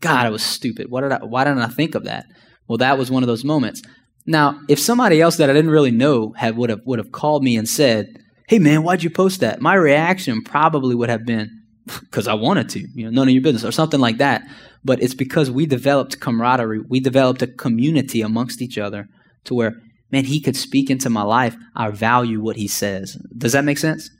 God, 0.00 0.26
I 0.26 0.30
was 0.30 0.42
stupid. 0.42 0.90
What 0.90 1.02
did 1.02 1.12
I, 1.12 1.24
why 1.24 1.44
didn't 1.44 1.60
I 1.60 1.68
think 1.68 1.94
of 1.94 2.04
that? 2.04 2.26
Well, 2.68 2.78
that 2.78 2.98
was 2.98 3.10
one 3.10 3.22
of 3.22 3.26
those 3.26 3.44
moments. 3.44 3.82
Now, 4.26 4.60
if 4.68 4.78
somebody 4.78 5.20
else 5.20 5.36
that 5.36 5.50
I 5.50 5.52
didn't 5.52 5.70
really 5.70 5.90
know 5.90 6.32
had 6.36 6.56
would 6.56 6.70
have 6.70 6.80
would 6.84 6.98
have 6.98 7.12
called 7.12 7.42
me 7.42 7.56
and 7.56 7.68
said, 7.68 8.06
"Hey, 8.48 8.58
man, 8.58 8.82
why'd 8.82 9.02
you 9.02 9.10
post 9.10 9.40
that?" 9.40 9.60
My 9.60 9.74
reaction 9.74 10.42
probably 10.42 10.94
would 10.94 11.08
have 11.08 11.24
been, 11.26 11.50
"Because 12.00 12.28
I 12.28 12.34
wanted 12.34 12.68
to." 12.70 12.80
You 12.94 13.04
know, 13.04 13.10
none 13.10 13.28
of 13.28 13.34
your 13.34 13.42
business, 13.42 13.64
or 13.64 13.72
something 13.72 14.00
like 14.00 14.18
that 14.18 14.42
but 14.84 15.02
it's 15.02 15.14
because 15.14 15.50
we 15.50 15.66
developed 15.66 16.20
camaraderie. 16.20 16.80
We 16.88 17.00
developed 17.00 17.42
a 17.42 17.46
community 17.46 18.22
amongst 18.22 18.62
each 18.62 18.78
other 18.78 19.08
to 19.44 19.54
where, 19.54 19.74
man, 20.10 20.24
he 20.24 20.40
could 20.40 20.56
speak 20.56 20.90
into 20.90 21.10
my 21.10 21.22
life. 21.22 21.56
I 21.76 21.90
value 21.90 22.40
what 22.40 22.56
he 22.56 22.68
says. 22.68 23.16
Does 23.36 23.52
that 23.52 23.64
make 23.64 23.78
sense? 23.78 24.10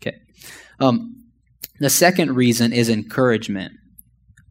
Okay. 0.00 0.16
Um, 0.80 1.24
the 1.78 1.90
second 1.90 2.34
reason 2.34 2.72
is 2.72 2.88
encouragement. 2.88 3.72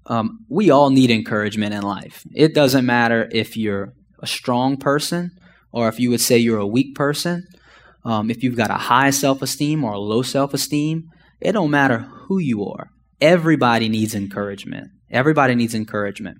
Um, 0.08 0.40
we 0.50 0.70
all 0.70 0.90
need 0.90 1.10
encouragement 1.10 1.74
in 1.74 1.82
life. 1.82 2.24
It 2.34 2.54
doesn't 2.54 2.86
matter 2.86 3.28
if 3.32 3.58
you're 3.58 3.94
a 4.22 4.28
strong 4.28 4.78
person, 4.78 5.32
or 5.72 5.88
if 5.90 6.00
you 6.00 6.10
would 6.10 6.22
say 6.22 6.38
you're 6.38 6.60
a 6.60 6.68
weak 6.68 6.96
person, 6.96 7.46
um, 8.06 8.30
if 8.30 8.44
you've 8.44 8.56
got 8.56 8.70
a 8.70 8.76
high 8.76 9.10
self 9.10 9.42
esteem 9.42 9.84
or 9.84 9.94
a 9.94 10.00
low 10.00 10.22
self 10.22 10.54
esteem, 10.54 11.10
it 11.42 11.54
don't 11.54 11.72
matter 11.72 12.00
who 12.28 12.40
you 12.40 12.64
are. 12.66 12.90
Everybody 13.20 13.90
needs 13.90 14.14
encouragement. 14.14 14.90
Everybody 15.12 15.56
needs 15.56 15.74
encouragement. 15.74 16.38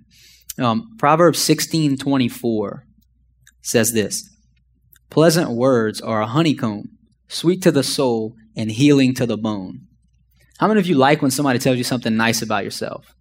Um, 0.58 0.96
Proverbs 0.98 1.40
sixteen 1.40 1.96
twenty 1.96 2.28
four 2.28 2.84
says 3.62 3.92
this 3.92 4.22
Pleasant 5.10 5.50
words 5.50 6.00
are 6.00 6.22
a 6.22 6.26
honeycomb, 6.26 6.84
sweet 7.28 7.62
to 7.62 7.72
the 7.72 7.82
soul 7.82 8.34
and 8.56 8.70
healing 8.70 9.14
to 9.14 9.26
the 9.26 9.36
bone. 9.36 9.80
How 10.58 10.68
many 10.68 10.80
of 10.80 10.86
you 10.86 10.94
like 10.94 11.20
when 11.20 11.30
somebody 11.30 11.58
tells 11.58 11.76
you 11.76 11.84
something 11.84 12.16
nice 12.16 12.42
about 12.42 12.64
yourself? 12.64 13.15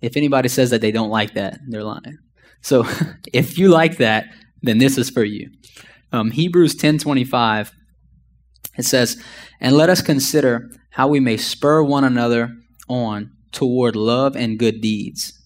If 0.00 0.16
anybody 0.16 0.48
says 0.48 0.70
that 0.70 0.80
they 0.80 0.92
don't 0.92 1.10
like 1.10 1.34
that, 1.34 1.60
they're 1.68 1.84
lying. 1.84 2.18
So 2.62 2.86
if 3.32 3.58
you 3.58 3.68
like 3.68 3.98
that, 3.98 4.26
then 4.62 4.78
this 4.78 4.98
is 4.98 5.10
for 5.10 5.24
you. 5.24 5.50
Um, 6.12 6.30
Hebrews 6.30 6.74
10:25 6.74 7.72
it 8.76 8.84
says, 8.84 9.22
"And 9.60 9.76
let 9.76 9.90
us 9.90 10.02
consider 10.02 10.70
how 10.90 11.08
we 11.08 11.20
may 11.20 11.36
spur 11.36 11.82
one 11.82 12.04
another 12.04 12.56
on 12.88 13.32
toward 13.52 13.96
love 13.96 14.36
and 14.36 14.58
good 14.58 14.80
deeds. 14.80 15.38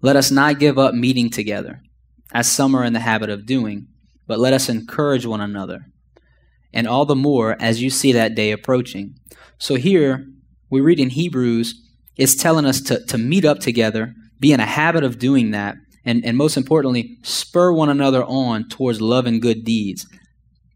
Let 0.00 0.16
us 0.16 0.30
not 0.30 0.58
give 0.58 0.78
up 0.78 0.94
meeting 0.94 1.30
together, 1.30 1.82
as 2.32 2.50
some 2.50 2.74
are 2.74 2.84
in 2.84 2.92
the 2.92 3.00
habit 3.00 3.30
of 3.30 3.46
doing, 3.46 3.88
but 4.26 4.38
let 4.38 4.52
us 4.52 4.68
encourage 4.68 5.26
one 5.26 5.40
another, 5.40 5.86
and 6.72 6.86
all 6.86 7.04
the 7.04 7.16
more 7.16 7.56
as 7.60 7.82
you 7.82 7.90
see 7.90 8.12
that 8.12 8.34
day 8.34 8.50
approaching." 8.50 9.14
So 9.58 9.76
here 9.76 10.26
we 10.70 10.80
read 10.80 10.98
in 10.98 11.10
Hebrews, 11.10 11.74
it's 12.16 12.34
telling 12.34 12.64
us 12.64 12.80
to, 12.82 13.04
to 13.06 13.18
meet 13.18 13.44
up 13.44 13.58
together, 13.58 14.14
be 14.40 14.52
in 14.52 14.60
a 14.60 14.66
habit 14.66 15.04
of 15.04 15.18
doing 15.18 15.50
that, 15.50 15.76
and, 16.04 16.24
and 16.24 16.36
most 16.36 16.56
importantly, 16.56 17.18
spur 17.22 17.72
one 17.72 17.88
another 17.88 18.24
on 18.24 18.68
towards 18.68 19.00
love 19.00 19.26
and 19.26 19.40
good 19.40 19.64
deeds. 19.64 20.06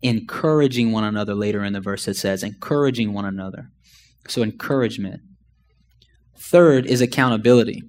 Encouraging 0.00 0.92
one 0.92 1.04
another 1.04 1.35
later 1.35 1.64
in 1.64 1.73
the 1.73 1.80
verse 1.80 2.09
it 2.09 2.16
says, 2.16 2.42
encouraging 2.42 3.12
one 3.12 3.25
another. 3.25 3.68
So, 4.28 4.42
encouragement. 4.42 5.21
Third 6.38 6.87
is 6.87 7.00
accountability. 7.00 7.83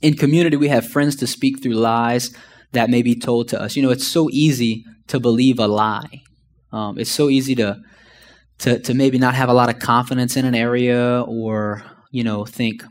In 0.00 0.14
community, 0.14 0.56
we 0.56 0.68
have 0.68 0.88
friends 0.88 1.16
to 1.16 1.26
speak 1.26 1.62
through 1.62 1.74
lies 1.74 2.34
that 2.72 2.90
may 2.90 3.02
be 3.02 3.14
told 3.14 3.48
to 3.48 3.60
us. 3.60 3.76
You 3.76 3.82
know, 3.82 3.90
it's 3.90 4.06
so 4.06 4.28
easy 4.30 4.84
to 5.08 5.20
believe 5.20 5.58
a 5.58 5.66
lie. 5.66 6.22
Um, 6.72 6.98
it's 6.98 7.10
so 7.10 7.28
easy 7.28 7.54
to, 7.56 7.80
to 8.58 8.78
to 8.80 8.94
maybe 8.94 9.18
not 9.18 9.34
have 9.34 9.48
a 9.48 9.54
lot 9.54 9.68
of 9.68 9.78
confidence 9.78 10.36
in 10.36 10.44
an 10.44 10.54
area, 10.54 11.22
or 11.22 11.84
you 12.14 12.22
know, 12.22 12.44
think, 12.44 12.84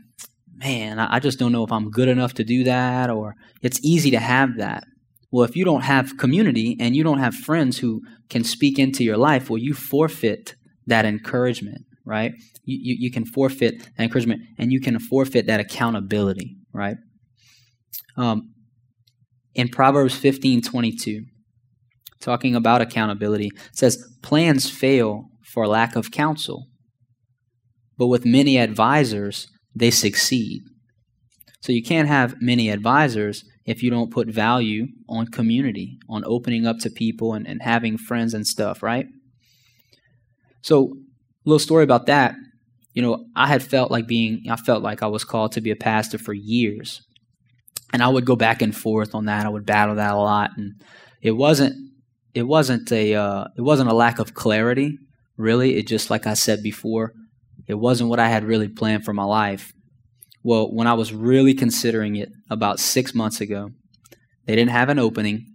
man, 0.54 0.98
I 0.98 1.18
just 1.18 1.38
don't 1.38 1.50
know 1.50 1.64
if 1.64 1.72
I'm 1.72 1.90
good 1.90 2.08
enough 2.08 2.34
to 2.34 2.44
do 2.44 2.62
that, 2.64 3.08
or 3.08 3.34
it's 3.62 3.80
easy 3.82 4.10
to 4.10 4.18
have 4.18 4.58
that. 4.58 4.84
Well, 5.32 5.44
if 5.44 5.56
you 5.56 5.64
don't 5.64 5.80
have 5.80 6.18
community 6.18 6.76
and 6.78 6.94
you 6.94 7.02
don't 7.02 7.20
have 7.20 7.34
friends 7.34 7.78
who 7.78 8.02
can 8.28 8.44
speak 8.44 8.78
into 8.78 9.02
your 9.02 9.16
life, 9.16 9.48
well, 9.48 9.56
you 9.56 9.72
forfeit 9.72 10.56
that 10.88 11.06
encouragement, 11.06 11.86
right? 12.04 12.32
You, 12.64 12.78
you, 12.82 12.96
you 12.98 13.10
can 13.10 13.24
forfeit 13.24 13.88
that 13.96 14.04
encouragement 14.04 14.42
and 14.58 14.70
you 14.70 14.78
can 14.78 14.98
forfeit 14.98 15.46
that 15.46 15.58
accountability, 15.58 16.58
right? 16.74 16.98
Um, 18.18 18.52
in 19.54 19.68
Proverbs 19.70 20.14
15 20.14 20.60
22, 20.60 21.24
talking 22.20 22.54
about 22.54 22.82
accountability, 22.82 23.52
says, 23.72 24.06
Plans 24.22 24.68
fail 24.68 25.30
for 25.42 25.66
lack 25.66 25.96
of 25.96 26.10
counsel, 26.10 26.66
but 27.98 28.06
with 28.06 28.24
many 28.24 28.58
advisors, 28.58 29.48
they 29.74 29.90
succeed. 29.90 30.62
So 31.60 31.72
you 31.72 31.82
can't 31.82 32.08
have 32.08 32.40
many 32.40 32.68
advisors 32.68 33.44
if 33.64 33.82
you 33.82 33.90
don't 33.90 34.12
put 34.12 34.28
value 34.28 34.88
on 35.08 35.26
community, 35.28 35.98
on 36.08 36.22
opening 36.26 36.66
up 36.66 36.78
to 36.80 36.90
people 36.90 37.32
and, 37.32 37.46
and 37.46 37.62
having 37.62 37.96
friends 37.96 38.34
and 38.34 38.46
stuff, 38.46 38.82
right? 38.82 39.06
So, 40.60 40.92
a 41.46 41.48
little 41.48 41.58
story 41.58 41.84
about 41.84 42.06
that. 42.06 42.34
You 42.92 43.02
know, 43.02 43.24
I 43.34 43.48
had 43.48 43.62
felt 43.62 43.90
like 43.90 44.06
being, 44.06 44.44
I 44.50 44.56
felt 44.56 44.82
like 44.82 45.02
I 45.02 45.06
was 45.06 45.24
called 45.24 45.52
to 45.52 45.60
be 45.60 45.70
a 45.70 45.76
pastor 45.76 46.18
for 46.18 46.32
years. 46.32 47.02
And 47.92 48.02
I 48.02 48.08
would 48.08 48.24
go 48.24 48.36
back 48.36 48.62
and 48.62 48.74
forth 48.74 49.14
on 49.14 49.26
that. 49.26 49.46
I 49.46 49.48
would 49.48 49.66
battle 49.66 49.96
that 49.96 50.12
a 50.12 50.16
lot. 50.16 50.50
And 50.56 50.80
it 51.22 51.32
wasn't, 51.32 51.74
it 52.34 52.44
wasn't 52.44 52.90
a, 52.92 53.14
uh, 53.14 53.44
it 53.56 53.62
wasn't 53.62 53.90
a 53.90 53.94
lack 53.94 54.18
of 54.18 54.34
clarity, 54.34 54.98
really. 55.36 55.76
It 55.76 55.86
just, 55.86 56.10
like 56.10 56.26
I 56.26 56.34
said 56.34 56.62
before, 56.62 57.12
it 57.66 57.74
wasn't 57.74 58.10
what 58.10 58.20
I 58.20 58.28
had 58.28 58.44
really 58.44 58.68
planned 58.68 59.04
for 59.04 59.12
my 59.12 59.24
life. 59.24 59.72
Well, 60.42 60.72
when 60.72 60.86
I 60.86 60.94
was 60.94 61.12
really 61.12 61.54
considering 61.54 62.16
it 62.16 62.28
about 62.50 62.78
six 62.78 63.14
months 63.14 63.40
ago, 63.40 63.70
they 64.46 64.54
didn't 64.54 64.72
have 64.72 64.90
an 64.90 64.98
opening 64.98 65.46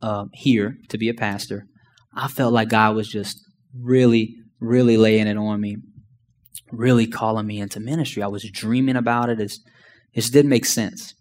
uh, 0.00 0.26
here 0.32 0.76
to 0.88 0.98
be 0.98 1.08
a 1.08 1.14
pastor. 1.14 1.66
I 2.14 2.28
felt 2.28 2.52
like 2.52 2.68
God 2.68 2.94
was 2.94 3.08
just 3.08 3.40
really, 3.74 4.36
really 4.60 4.96
laying 4.96 5.26
it 5.26 5.36
on 5.36 5.60
me, 5.60 5.76
really 6.70 7.06
calling 7.06 7.46
me 7.46 7.60
into 7.60 7.80
ministry. 7.80 8.22
I 8.22 8.28
was 8.28 8.48
dreaming 8.50 8.96
about 8.96 9.30
it. 9.30 9.40
It's, 9.40 9.58
it 10.14 10.20
just 10.20 10.32
didn't 10.32 10.50
make 10.50 10.64
sense. 10.64 11.14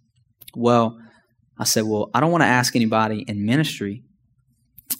Well, 0.55 0.97
I 1.57 1.63
said, 1.63 1.85
well, 1.85 2.09
I 2.13 2.19
don't 2.19 2.31
want 2.31 2.43
to 2.43 2.47
ask 2.47 2.75
anybody 2.75 3.25
in 3.27 3.45
ministry 3.45 4.03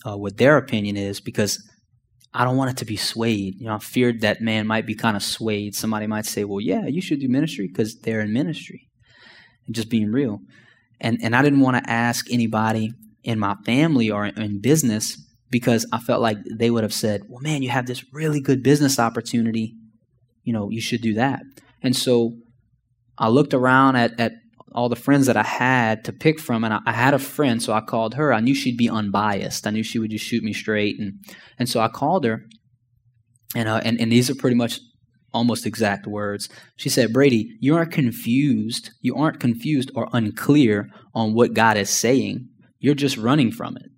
uh, 0.06 0.18
what 0.18 0.38
their 0.38 0.58
opinion 0.58 0.98
is 0.98 1.22
because 1.22 1.62
I 2.36 2.44
don't 2.44 2.58
want 2.58 2.72
it 2.72 2.78
to 2.78 2.86
be 2.86 2.98
swayed. 2.98 3.56
You 3.60 3.68
know, 3.68 3.76
I 3.76 3.80
feared 3.80 4.22
that 4.22 4.42
man 4.42 4.68
might 4.68 4.86
be 4.86 4.94
kind 4.94 5.16
of 5.16 5.24
swayed. 5.24 5.74
Somebody 5.74 6.06
might 6.06 6.26
say, 6.26 6.44
"Well, 6.44 6.60
yeah, 6.60 6.86
you 6.86 7.02
should 7.02 7.22
do 7.22 7.30
ministry 7.30 7.68
because 7.68 7.96
they're 8.02 8.20
in 8.20 8.34
ministry," 8.34 8.90
and 9.66 9.74
just 9.74 9.90
being 9.90 10.12
real. 10.12 10.42
And 11.00 11.18
and 11.24 11.36
I 11.36 11.42
didn't 11.42 11.62
want 11.62 11.78
to 11.78 11.90
ask 11.90 12.30
anybody 12.30 12.92
in 13.24 13.40
my 13.40 13.56
family 13.66 14.12
or 14.12 14.26
in 14.26 14.60
business 14.60 15.18
because 15.50 15.86
I 15.94 16.00
felt 16.00 16.22
like 16.22 16.38
they 16.52 16.70
would 16.70 16.84
have 16.84 16.94
said, 16.94 17.22
"Well, 17.30 17.42
man, 17.42 17.64
you 17.64 17.70
have 17.70 17.88
this 17.88 18.04
really 18.14 18.42
good 18.42 18.62
business 18.62 19.00
opportunity. 19.00 19.74
You 20.44 20.52
know, 20.52 20.70
you 20.70 20.82
should 20.82 21.02
do 21.02 21.14
that." 21.14 21.42
And 21.82 21.96
so 21.96 22.36
I 23.18 23.30
looked 23.30 23.54
around 23.54 23.96
at 23.96 24.20
at 24.20 24.34
all 24.76 24.90
the 24.90 24.96
friends 24.96 25.26
that 25.28 25.38
I 25.38 25.44
had 25.44 26.04
to 26.04 26.14
pick 26.14 26.40
from, 26.40 26.64
and 26.66 26.74
I, 26.74 26.80
I, 26.86 26.92
had 26.92 27.14
a 27.14 27.20
friend, 27.20 27.64
so 27.64 27.72
I 27.72 27.80
called 27.80 28.16
her. 28.16 28.34
I 28.34 28.42
knew 28.42 28.54
she'd 28.54 28.78
be 28.78 28.90
unbiased. 28.90 29.66
I 29.66 29.72
knew 29.72 29.84
she 29.84 30.00
would 30.00 30.12
just 30.12 30.26
shoot 30.26 30.44
me 30.44 30.54
straight, 30.54 31.00
and 31.00 31.14
and 31.58 31.70
so 31.70 31.80
I 31.80 31.88
called 31.88 32.26
her, 32.26 32.44
and 33.56 33.70
uh, 33.70 33.82
and 33.84 34.00
and 34.00 34.12
these 34.12 34.30
are 34.30 34.36
pretty 34.36 34.58
much 34.58 34.82
almost 35.34 35.66
exact 35.66 36.06
words. 36.06 36.50
She 36.76 36.90
said, 36.90 37.14
"Brady, 37.14 37.58
you 37.62 37.76
aren't 37.76 37.94
confused. 37.94 38.92
You 39.02 39.16
aren't 39.16 39.40
confused 39.40 39.92
or 39.96 40.10
unclear 40.12 40.90
on 41.14 41.34
what 41.34 41.54
God 41.54 41.78
is 41.78 41.90
saying. 41.90 42.50
You're 42.80 42.96
just 42.96 43.18
running 43.18 43.52
from 43.52 43.78
it." 43.78 43.90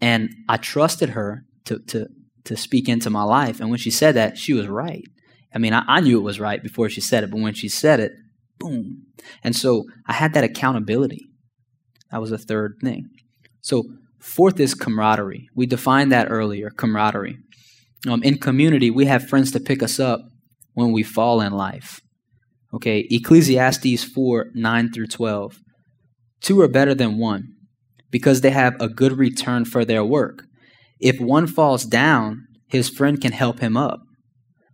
And 0.00 0.30
I 0.48 0.56
trusted 0.56 1.10
her 1.10 1.44
to 1.66 1.78
to 1.88 2.08
to 2.44 2.56
speak 2.56 2.88
into 2.88 3.08
my 3.08 3.22
life, 3.22 3.60
and 3.60 3.70
when 3.70 3.78
she 3.78 3.92
said 3.92 4.16
that, 4.16 4.36
she 4.36 4.52
was 4.52 4.66
right. 4.66 5.04
I 5.54 5.58
mean, 5.58 5.72
I, 5.72 5.84
I 5.86 6.00
knew 6.00 6.18
it 6.18 6.22
was 6.22 6.40
right 6.40 6.60
before 6.60 6.90
she 6.90 7.00
said 7.00 7.22
it, 7.22 7.30
but 7.30 7.40
when 7.40 7.54
she 7.54 7.68
said 7.68 8.00
it, 8.00 8.12
boom. 8.58 9.06
And 9.42 9.54
so 9.54 9.84
I 10.06 10.12
had 10.12 10.34
that 10.34 10.44
accountability. 10.44 11.26
That 12.10 12.20
was 12.20 12.30
the 12.30 12.38
third 12.38 12.76
thing. 12.82 13.08
So, 13.60 13.84
fourth 14.20 14.60
is 14.60 14.74
camaraderie. 14.74 15.48
We 15.54 15.66
defined 15.66 16.12
that 16.12 16.28
earlier 16.30 16.70
camaraderie. 16.70 17.38
Um, 18.08 18.22
in 18.22 18.38
community, 18.38 18.90
we 18.90 19.06
have 19.06 19.28
friends 19.28 19.50
to 19.52 19.60
pick 19.60 19.82
us 19.82 19.98
up 19.98 20.20
when 20.74 20.92
we 20.92 21.02
fall 21.02 21.40
in 21.40 21.52
life. 21.52 22.00
Okay, 22.72 23.06
Ecclesiastes 23.10 24.04
4 24.04 24.50
9 24.54 24.92
through 24.92 25.06
12. 25.06 25.58
Two 26.40 26.60
are 26.60 26.68
better 26.68 26.94
than 26.94 27.18
one 27.18 27.54
because 28.10 28.40
they 28.40 28.50
have 28.50 28.80
a 28.80 28.88
good 28.88 29.18
return 29.18 29.64
for 29.64 29.84
their 29.84 30.04
work. 30.04 30.44
If 31.00 31.20
one 31.20 31.46
falls 31.46 31.84
down, 31.84 32.46
his 32.68 32.88
friend 32.88 33.20
can 33.20 33.32
help 33.32 33.60
him 33.60 33.76
up. 33.76 34.00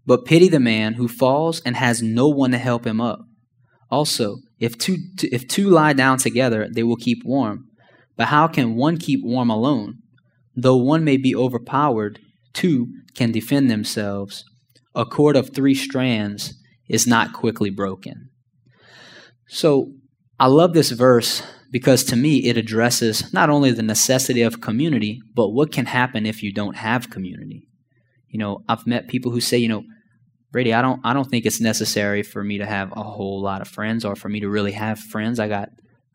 But 0.04 0.24
pity 0.24 0.48
the 0.48 0.60
man 0.60 0.94
who 0.94 1.08
falls 1.08 1.60
and 1.60 1.76
has 1.76 2.02
no 2.02 2.28
one 2.28 2.50
to 2.50 2.58
help 2.58 2.86
him 2.86 3.00
up. 3.00 3.20
Also, 3.92 4.38
if 4.58 4.78
two, 4.78 4.96
if 5.22 5.46
two 5.46 5.68
lie 5.68 5.92
down 5.92 6.16
together, 6.16 6.66
they 6.72 6.82
will 6.82 6.96
keep 6.96 7.22
warm. 7.26 7.68
But 8.16 8.28
how 8.28 8.48
can 8.48 8.74
one 8.74 8.96
keep 8.96 9.20
warm 9.22 9.50
alone? 9.50 9.98
Though 10.56 10.78
one 10.78 11.04
may 11.04 11.18
be 11.18 11.36
overpowered, 11.36 12.18
two 12.54 12.88
can 13.14 13.32
defend 13.32 13.70
themselves. 13.70 14.46
A 14.94 15.04
cord 15.04 15.36
of 15.36 15.50
three 15.50 15.74
strands 15.74 16.54
is 16.88 17.06
not 17.06 17.34
quickly 17.34 17.68
broken. 17.68 18.30
So, 19.46 19.92
I 20.40 20.46
love 20.46 20.72
this 20.72 20.90
verse 20.90 21.42
because 21.70 22.02
to 22.04 22.16
me 22.16 22.38
it 22.46 22.56
addresses 22.56 23.30
not 23.34 23.50
only 23.50 23.72
the 23.72 23.82
necessity 23.82 24.40
of 24.40 24.62
community, 24.62 25.20
but 25.34 25.50
what 25.50 25.70
can 25.70 25.84
happen 25.84 26.24
if 26.24 26.42
you 26.42 26.50
don't 26.50 26.76
have 26.76 27.10
community. 27.10 27.68
You 28.28 28.38
know, 28.38 28.64
I've 28.70 28.86
met 28.86 29.08
people 29.08 29.32
who 29.32 29.40
say, 29.42 29.58
you 29.58 29.68
know, 29.68 29.84
Brady, 30.52 30.74
I 30.74 30.82
don't 30.82 31.00
I 31.02 31.14
don't 31.14 31.28
think 31.28 31.46
it's 31.46 31.60
necessary 31.60 32.22
for 32.22 32.44
me 32.44 32.58
to 32.58 32.66
have 32.66 32.92
a 32.92 33.02
whole 33.02 33.42
lot 33.42 33.62
of 33.62 33.68
friends 33.68 34.04
or 34.04 34.14
for 34.14 34.28
me 34.28 34.40
to 34.40 34.48
really 34.48 34.72
have 34.72 34.98
friends. 34.98 35.40
I 35.40 35.48
got 35.48 35.70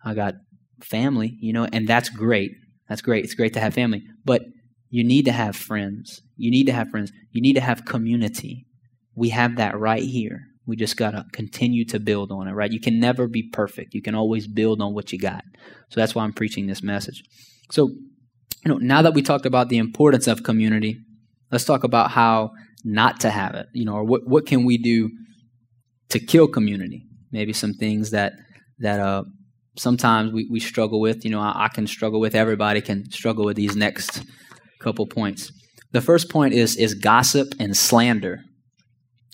I 0.05 0.13
got 0.13 0.35
family, 0.81 1.35
you 1.41 1.53
know, 1.53 1.67
and 1.73 1.87
that's 1.87 2.09
great. 2.09 2.51
That's 2.87 3.01
great. 3.01 3.25
It's 3.25 3.33
great 3.33 3.53
to 3.53 3.59
have 3.59 3.73
family. 3.73 4.03
But 4.23 4.43
you 4.89 5.03
need 5.03 5.25
to 5.25 5.31
have 5.31 5.55
friends. 5.55 6.21
You 6.37 6.51
need 6.51 6.67
to 6.67 6.71
have 6.71 6.89
friends. 6.89 7.11
You 7.31 7.41
need 7.41 7.53
to 7.53 7.61
have 7.61 7.83
community. 7.85 8.65
We 9.15 9.29
have 9.29 9.57
that 9.57 9.77
right 9.77 10.03
here. 10.03 10.41
We 10.67 10.75
just 10.75 10.97
got 10.97 11.11
to 11.11 11.25
continue 11.33 11.85
to 11.85 11.99
build 11.99 12.31
on 12.31 12.47
it, 12.47 12.51
right? 12.51 12.71
You 12.71 12.79
can 12.79 12.99
never 12.99 13.27
be 13.27 13.49
perfect. 13.51 13.93
You 13.93 14.01
can 14.01 14.15
always 14.15 14.47
build 14.47 14.81
on 14.81 14.93
what 14.93 15.11
you 15.11 15.17
got. 15.17 15.43
So 15.89 15.99
that's 15.99 16.13
why 16.13 16.23
I'm 16.23 16.33
preaching 16.33 16.67
this 16.67 16.83
message. 16.83 17.23
So, 17.71 17.87
you 17.87 18.71
know, 18.71 18.77
now 18.77 19.01
that 19.01 19.13
we 19.13 19.21
talked 19.21 19.45
about 19.45 19.69
the 19.69 19.77
importance 19.77 20.27
of 20.27 20.43
community, 20.43 20.99
let's 21.51 21.65
talk 21.65 21.83
about 21.83 22.11
how 22.11 22.51
not 22.83 23.19
to 23.21 23.29
have 23.29 23.55
it, 23.55 23.67
you 23.73 23.85
know, 23.85 23.93
or 23.93 24.03
what, 24.03 24.21
what 24.25 24.45
can 24.45 24.65
we 24.65 24.77
do 24.77 25.09
to 26.09 26.19
kill 26.19 26.47
community? 26.47 27.03
Maybe 27.31 27.53
some 27.53 27.73
things 27.73 28.11
that, 28.11 28.33
that, 28.79 28.99
uh, 28.99 29.23
sometimes 29.77 30.31
we, 30.33 30.47
we 30.49 30.59
struggle 30.59 30.99
with, 30.99 31.23
you 31.23 31.31
know, 31.31 31.39
I, 31.39 31.65
I 31.65 31.67
can 31.69 31.87
struggle 31.87 32.19
with, 32.19 32.35
everybody 32.35 32.81
can 32.81 33.09
struggle 33.11 33.45
with 33.45 33.57
these 33.57 33.75
next 33.75 34.23
couple 34.81 35.05
points. 35.07 35.51
The 35.91 36.01
first 36.01 36.29
point 36.29 36.53
is, 36.53 36.75
is 36.75 36.93
gossip 36.93 37.53
and 37.59 37.75
slander. 37.75 38.39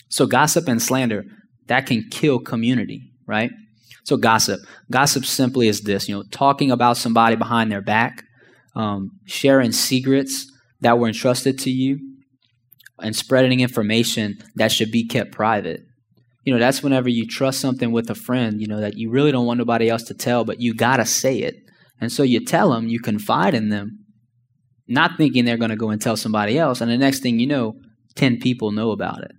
So 0.08 0.26
gossip 0.26 0.68
and 0.68 0.80
slander, 0.80 1.24
that 1.66 1.86
can 1.86 2.04
kill 2.10 2.38
community, 2.38 3.10
right? 3.26 3.50
So 4.04 4.16
gossip. 4.16 4.60
Gossip 4.90 5.24
simply 5.24 5.66
is 5.66 5.80
this, 5.82 6.08
you 6.08 6.14
know, 6.14 6.24
talking 6.30 6.70
about 6.70 6.96
somebody 6.96 7.36
behind 7.36 7.72
their 7.72 7.80
back, 7.80 8.22
um, 8.76 9.10
sharing 9.24 9.72
secrets 9.72 10.50
that 10.80 10.98
were 10.98 11.08
entrusted 11.08 11.58
to 11.60 11.70
you, 11.70 11.98
and 13.00 13.14
spreading 13.14 13.60
information 13.60 14.38
that 14.56 14.72
should 14.72 14.90
be 14.90 15.06
kept 15.06 15.32
private. 15.32 15.82
You 16.44 16.52
know, 16.52 16.60
that's 16.60 16.82
whenever 16.82 17.08
you 17.08 17.26
trust 17.26 17.60
something 17.60 17.90
with 17.90 18.10
a 18.10 18.14
friend, 18.14 18.60
you 18.60 18.66
know, 18.66 18.80
that 18.80 18.96
you 18.96 19.10
really 19.10 19.32
don't 19.32 19.46
want 19.46 19.58
nobody 19.58 19.88
else 19.88 20.02
to 20.04 20.14
tell, 20.14 20.44
but 20.44 20.60
you 20.60 20.74
got 20.74 20.98
to 20.98 21.06
say 21.06 21.38
it. 21.38 21.56
And 22.00 22.12
so 22.12 22.22
you 22.22 22.44
tell 22.44 22.70
them, 22.70 22.88
you 22.88 23.00
confide 23.00 23.54
in 23.54 23.70
them, 23.70 24.04
not 24.86 25.12
thinking 25.16 25.44
they're 25.44 25.56
going 25.56 25.70
to 25.70 25.76
go 25.76 25.90
and 25.90 26.00
tell 26.00 26.16
somebody 26.16 26.58
else. 26.58 26.80
And 26.80 26.90
the 26.90 26.98
next 26.98 27.20
thing 27.20 27.38
you 27.38 27.46
know, 27.46 27.76
10 28.16 28.40
people 28.40 28.72
know 28.72 28.90
about 28.90 29.22
it. 29.22 29.32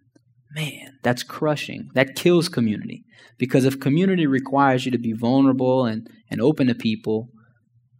Man, 0.56 0.98
that's 1.04 1.24
crushing. 1.24 1.90
That 1.94 2.16
kills 2.16 2.50
community. 2.50 3.04
Because 3.38 3.66
if 3.66 3.80
community 3.80 4.26
requires 4.26 4.86
you 4.86 4.92
to 4.92 4.98
be 4.98 5.14
vulnerable 5.14 5.86
and, 5.86 6.08
and 6.32 6.42
open 6.42 6.68
to 6.68 6.76
people, 6.76 7.30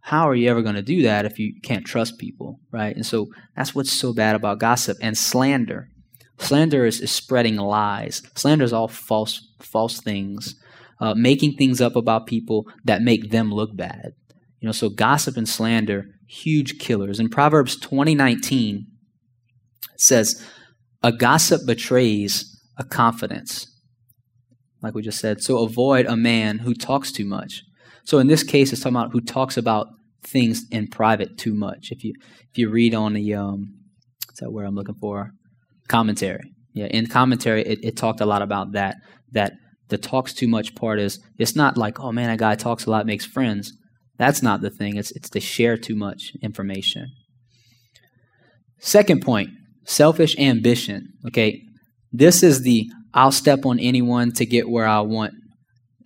how 0.06 0.28
are 0.28 0.36
you 0.36 0.48
ever 0.48 0.62
going 0.62 0.76
to 0.76 0.82
do 0.82 1.02
that 1.02 1.24
if 1.24 1.36
you 1.36 1.52
can't 1.64 1.84
trust 1.84 2.16
people, 2.16 2.60
right? 2.70 2.94
And 2.94 3.04
so 3.04 3.26
that's 3.56 3.74
what's 3.74 3.92
so 3.92 4.14
bad 4.14 4.36
about 4.36 4.60
gossip 4.60 4.96
and 5.02 5.18
slander. 5.18 5.88
Slander 6.38 6.86
is, 6.86 7.00
is 7.00 7.10
spreading 7.10 7.56
lies. 7.56 8.22
Slander 8.36 8.64
is 8.64 8.72
all 8.72 8.86
false, 8.86 9.44
false 9.60 10.00
things, 10.00 10.54
uh, 11.00 11.14
making 11.16 11.56
things 11.56 11.80
up 11.80 11.96
about 11.96 12.28
people 12.28 12.66
that 12.84 13.02
make 13.02 13.32
them 13.32 13.50
look 13.50 13.76
bad. 13.76 14.12
You 14.60 14.66
know, 14.66 14.72
so 14.72 14.90
gossip 14.90 15.36
and 15.36 15.48
slander, 15.48 16.04
huge 16.28 16.78
killers. 16.78 17.18
In 17.18 17.28
Proverbs 17.28 17.74
2019, 17.74 18.86
it 19.92 20.00
says, 20.00 20.40
a 21.02 21.10
gossip 21.10 21.66
betrays 21.66 22.56
a 22.78 22.84
confidence, 22.84 23.66
like 24.84 24.94
we 24.94 25.02
just 25.02 25.18
said. 25.18 25.42
So 25.42 25.64
avoid 25.64 26.06
a 26.06 26.16
man 26.16 26.60
who 26.60 26.74
talks 26.74 27.10
too 27.10 27.26
much. 27.26 27.64
So 28.06 28.18
in 28.18 28.28
this 28.28 28.42
case, 28.42 28.72
it's 28.72 28.80
talking 28.80 28.96
about 28.96 29.12
who 29.12 29.20
talks 29.20 29.56
about 29.56 29.88
things 30.22 30.64
in 30.70 30.88
private 30.88 31.36
too 31.36 31.54
much. 31.54 31.88
If 31.90 32.04
you 32.04 32.14
if 32.50 32.56
you 32.56 32.70
read 32.70 32.94
on 32.94 33.12
the 33.12 33.34
um, 33.34 33.74
is 34.32 34.38
that 34.40 34.50
where 34.50 34.64
I'm 34.64 34.74
looking 34.74 34.94
for 34.94 35.30
commentary? 35.88 36.52
Yeah, 36.72 36.86
in 36.86 37.06
commentary, 37.06 37.62
it, 37.62 37.80
it 37.82 37.96
talked 37.96 38.20
a 38.20 38.26
lot 38.26 38.42
about 38.42 38.72
that. 38.72 38.96
That 39.32 39.54
the 39.88 39.98
talks 39.98 40.32
too 40.32 40.48
much 40.48 40.74
part 40.74 41.00
is 41.00 41.18
it's 41.38 41.56
not 41.56 41.76
like 41.76 42.00
oh 42.00 42.12
man, 42.12 42.30
a 42.30 42.36
guy 42.36 42.54
talks 42.54 42.86
a 42.86 42.90
lot 42.90 43.06
makes 43.06 43.26
friends. 43.26 43.72
That's 44.18 44.42
not 44.42 44.62
the 44.62 44.70
thing. 44.70 44.96
It's 44.96 45.10
it's 45.12 45.30
to 45.30 45.40
share 45.40 45.76
too 45.76 45.96
much 45.96 46.32
information. 46.42 47.08
Second 48.78 49.22
point, 49.22 49.50
selfish 49.84 50.38
ambition. 50.38 51.08
Okay, 51.26 51.60
this 52.12 52.44
is 52.44 52.62
the 52.62 52.88
I'll 53.12 53.32
step 53.32 53.66
on 53.66 53.80
anyone 53.80 54.32
to 54.34 54.46
get 54.46 54.68
where 54.68 54.86
I 54.86 55.00
want 55.00 55.32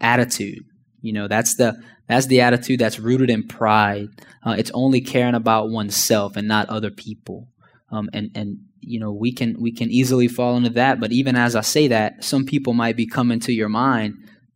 attitude. 0.00 0.62
You 1.02 1.12
know, 1.12 1.28
that's 1.28 1.54
the 1.56 1.80
that's 2.08 2.26
the 2.26 2.40
attitude 2.40 2.80
that's 2.80 2.98
rooted 2.98 3.30
in 3.30 3.46
pride. 3.46 4.08
Uh, 4.44 4.56
it's 4.58 4.70
only 4.74 5.00
caring 5.00 5.34
about 5.34 5.70
oneself 5.70 6.36
and 6.36 6.48
not 6.48 6.68
other 6.68 6.90
people. 6.90 7.48
Um, 7.90 8.08
and 8.12 8.30
and 8.34 8.58
you 8.80 8.98
know 9.00 9.12
we 9.12 9.32
can 9.32 9.56
we 9.60 9.72
can 9.72 9.90
easily 9.90 10.28
fall 10.28 10.56
into 10.56 10.70
that. 10.70 11.00
But 11.00 11.12
even 11.12 11.36
as 11.36 11.56
I 11.56 11.60
say 11.62 11.88
that, 11.88 12.24
some 12.24 12.44
people 12.44 12.72
might 12.72 12.96
be 12.96 13.06
coming 13.06 13.40
to 13.40 13.52
your 13.52 13.68
mind 13.68 14.14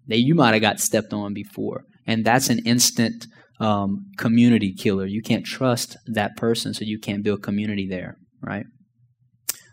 that 0.08 0.18
you 0.18 0.34
might 0.34 0.52
have 0.52 0.60
got 0.62 0.80
stepped 0.80 1.12
on 1.12 1.32
before, 1.34 1.84
and 2.06 2.24
that's 2.24 2.50
an 2.50 2.60
instant 2.60 3.26
um, 3.60 4.06
community 4.18 4.72
killer. 4.72 5.06
You 5.06 5.22
can't 5.22 5.46
trust 5.46 5.96
that 6.06 6.36
person, 6.36 6.74
so 6.74 6.84
you 6.84 6.98
can't 6.98 7.22
build 7.22 7.42
community 7.42 7.86
there, 7.86 8.18
right? 8.40 8.66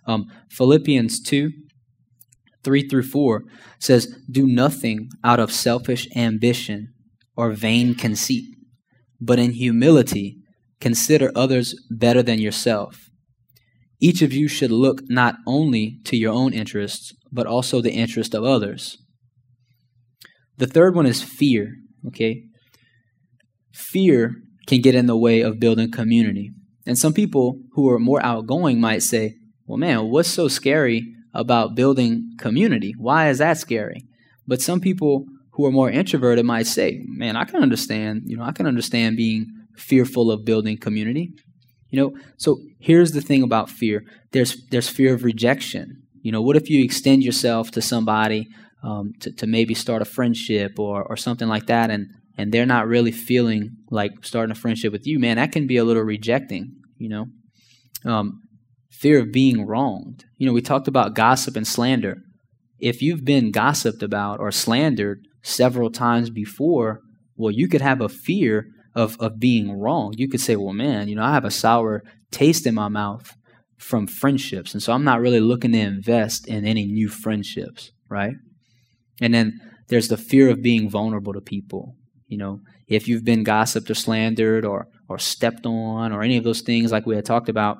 Um, 0.08 0.32
Philippians 0.50 1.22
2 1.22 1.52
3 2.64 2.88
through 2.88 3.04
4 3.04 3.44
says, 3.80 4.16
Do 4.30 4.46
nothing 4.48 5.10
out 5.24 5.40
of 5.40 5.52
selfish 5.52 6.08
ambition 6.16 6.94
or 7.36 7.52
vain 7.54 7.96
conceit, 7.96 8.46
but 9.20 9.40
in 9.40 9.52
humility 9.52 10.38
consider 10.80 11.32
others 11.36 11.76
better 11.90 12.22
than 12.24 12.40
yourself. 12.40 13.10
Each 14.00 14.22
of 14.22 14.34
you 14.34 14.48
should 14.48 14.72
look 14.72 15.02
not 15.10 15.36
only 15.46 16.00
to 16.06 16.18
your 16.18 16.34
own 16.34 16.54
interests, 16.54 17.14
but 17.32 17.46
also 17.46 17.82
the 17.82 17.92
interest 17.94 18.34
of 18.34 18.44
others. 18.44 18.98
The 20.58 20.68
third 20.68 20.96
one 20.96 21.06
is 21.06 21.22
fear, 21.22 21.76
okay? 22.08 22.44
Fear 23.74 24.36
can 24.68 24.82
get 24.82 24.96
in 24.96 25.06
the 25.06 25.18
way 25.18 25.42
of 25.42 25.60
building 25.60 25.92
community. 25.92 26.52
And 26.86 26.98
some 26.98 27.14
people 27.14 27.60
who 27.74 27.90
are 27.90 28.00
more 28.00 28.24
outgoing 28.26 28.82
might 28.82 29.04
say, 29.04 29.36
well, 29.66 29.78
man, 29.78 30.10
what's 30.10 30.30
so 30.30 30.48
scary 30.48 31.14
about 31.34 31.76
building 31.76 32.34
community? 32.38 32.94
Why 32.98 33.30
is 33.30 33.38
that 33.40 33.58
scary? 33.58 34.06
But 34.48 34.62
some 34.62 34.80
people 34.80 35.26
who 35.54 35.66
are 35.66 35.72
more 35.72 35.90
introverted 35.90 36.46
might 36.46 36.68
say, 36.68 37.02
man, 37.06 37.36
I 37.36 37.44
can 37.44 37.62
understand, 37.62 38.24
you 38.26 38.38
know, 38.38 38.44
I 38.44 38.52
can 38.52 38.66
understand 38.66 39.18
being 39.18 39.48
fearful 39.76 40.32
of 40.32 40.46
building 40.46 40.78
community. 40.78 41.34
You 41.90 42.00
know, 42.00 42.18
so 42.38 42.58
here's 42.80 43.12
the 43.12 43.22
thing 43.22 43.44
about 43.44 43.70
fear. 43.70 44.04
There's 44.32 44.66
there's 44.72 44.88
fear 44.88 45.14
of 45.14 45.24
rejection. 45.24 46.04
You 46.22 46.32
know, 46.32 46.42
what 46.42 46.56
if 46.56 46.70
you 46.70 46.84
extend 46.84 47.24
yourself 47.24 47.72
to 47.72 47.82
somebody 47.82 48.48
um, 48.84 49.12
to, 49.20 49.32
to 49.34 49.48
maybe 49.48 49.74
start 49.74 50.02
a 50.02 50.06
friendship 50.06 50.80
or 50.80 51.04
or 51.04 51.18
something 51.18 51.50
like 51.50 51.68
that, 51.68 51.90
and 51.92 52.08
and 52.38 52.52
they're 52.52 52.66
not 52.66 52.88
really 52.88 53.12
feeling 53.12 53.72
like 53.90 54.12
starting 54.24 54.52
a 54.52 54.56
friendship 54.56 54.94
with 54.94 55.06
you, 55.06 55.20
man, 55.20 55.36
that 55.36 55.52
can 55.52 55.68
be 55.68 55.78
a 55.78 55.84
little 55.84 56.04
rejecting. 56.04 56.76
You 56.98 57.10
know, 57.10 57.26
um, 58.06 58.42
fear 58.92 59.20
of 59.20 59.32
being 59.32 59.66
wronged. 59.66 60.26
You 60.38 60.46
know, 60.46 60.54
we 60.54 60.62
talked 60.62 60.88
about 60.88 61.16
gossip 61.16 61.56
and 61.56 61.66
slander. 61.66 62.18
If 62.80 63.02
you've 63.02 63.26
been 63.26 63.52
gossiped 63.52 64.04
about 64.04 64.40
or 64.40 64.52
slandered 64.52 65.26
several 65.42 65.90
times 65.90 66.30
before, 66.30 67.00
well, 67.36 67.52
you 67.52 67.68
could 67.68 67.82
have 67.82 68.02
a 68.02 68.10
fear 68.10 68.68
of, 68.94 69.18
of 69.20 69.40
being 69.40 69.80
wrong. 69.80 70.14
You 70.18 70.28
could 70.28 70.42
say, 70.42 70.56
well, 70.56 70.74
man, 70.74 71.08
you 71.08 71.16
know, 71.16 71.24
I 71.24 71.32
have 71.32 71.46
a 71.46 71.52
sour 71.52 72.04
taste 72.32 72.68
in 72.68 72.76
my 72.76 72.90
mouth 72.90 73.36
from 73.78 74.08
friendships. 74.08 74.74
And 74.74 74.84
so 74.84 74.94
I'm 74.94 75.04
not 75.04 75.22
really 75.22 75.40
looking 75.40 75.72
to 75.72 75.80
invest 75.80 76.48
in 76.48 76.66
any 76.66 76.86
new 76.86 77.10
friendships, 77.10 77.92
right? 78.10 78.36
And 79.22 79.34
then 79.34 79.60
there's 79.88 80.08
the 80.08 80.18
fear 80.18 80.50
of 80.50 80.62
being 80.62 80.90
vulnerable 80.90 81.34
to 81.34 81.42
people. 81.42 81.96
You 82.28 82.38
know, 82.38 82.60
if 82.88 83.08
you've 83.08 83.26
been 83.26 83.44
gossiped 83.44 83.90
or 83.90 83.96
slandered 83.96 84.66
or, 84.66 84.88
or 85.10 85.18
stepped 85.18 85.66
on 85.66 86.12
or 86.12 86.22
any 86.22 86.38
of 86.38 86.44
those 86.44 86.62
things 86.62 86.92
like 86.92 87.06
we 87.06 87.16
had 87.16 87.26
talked 87.26 87.50
about, 87.50 87.78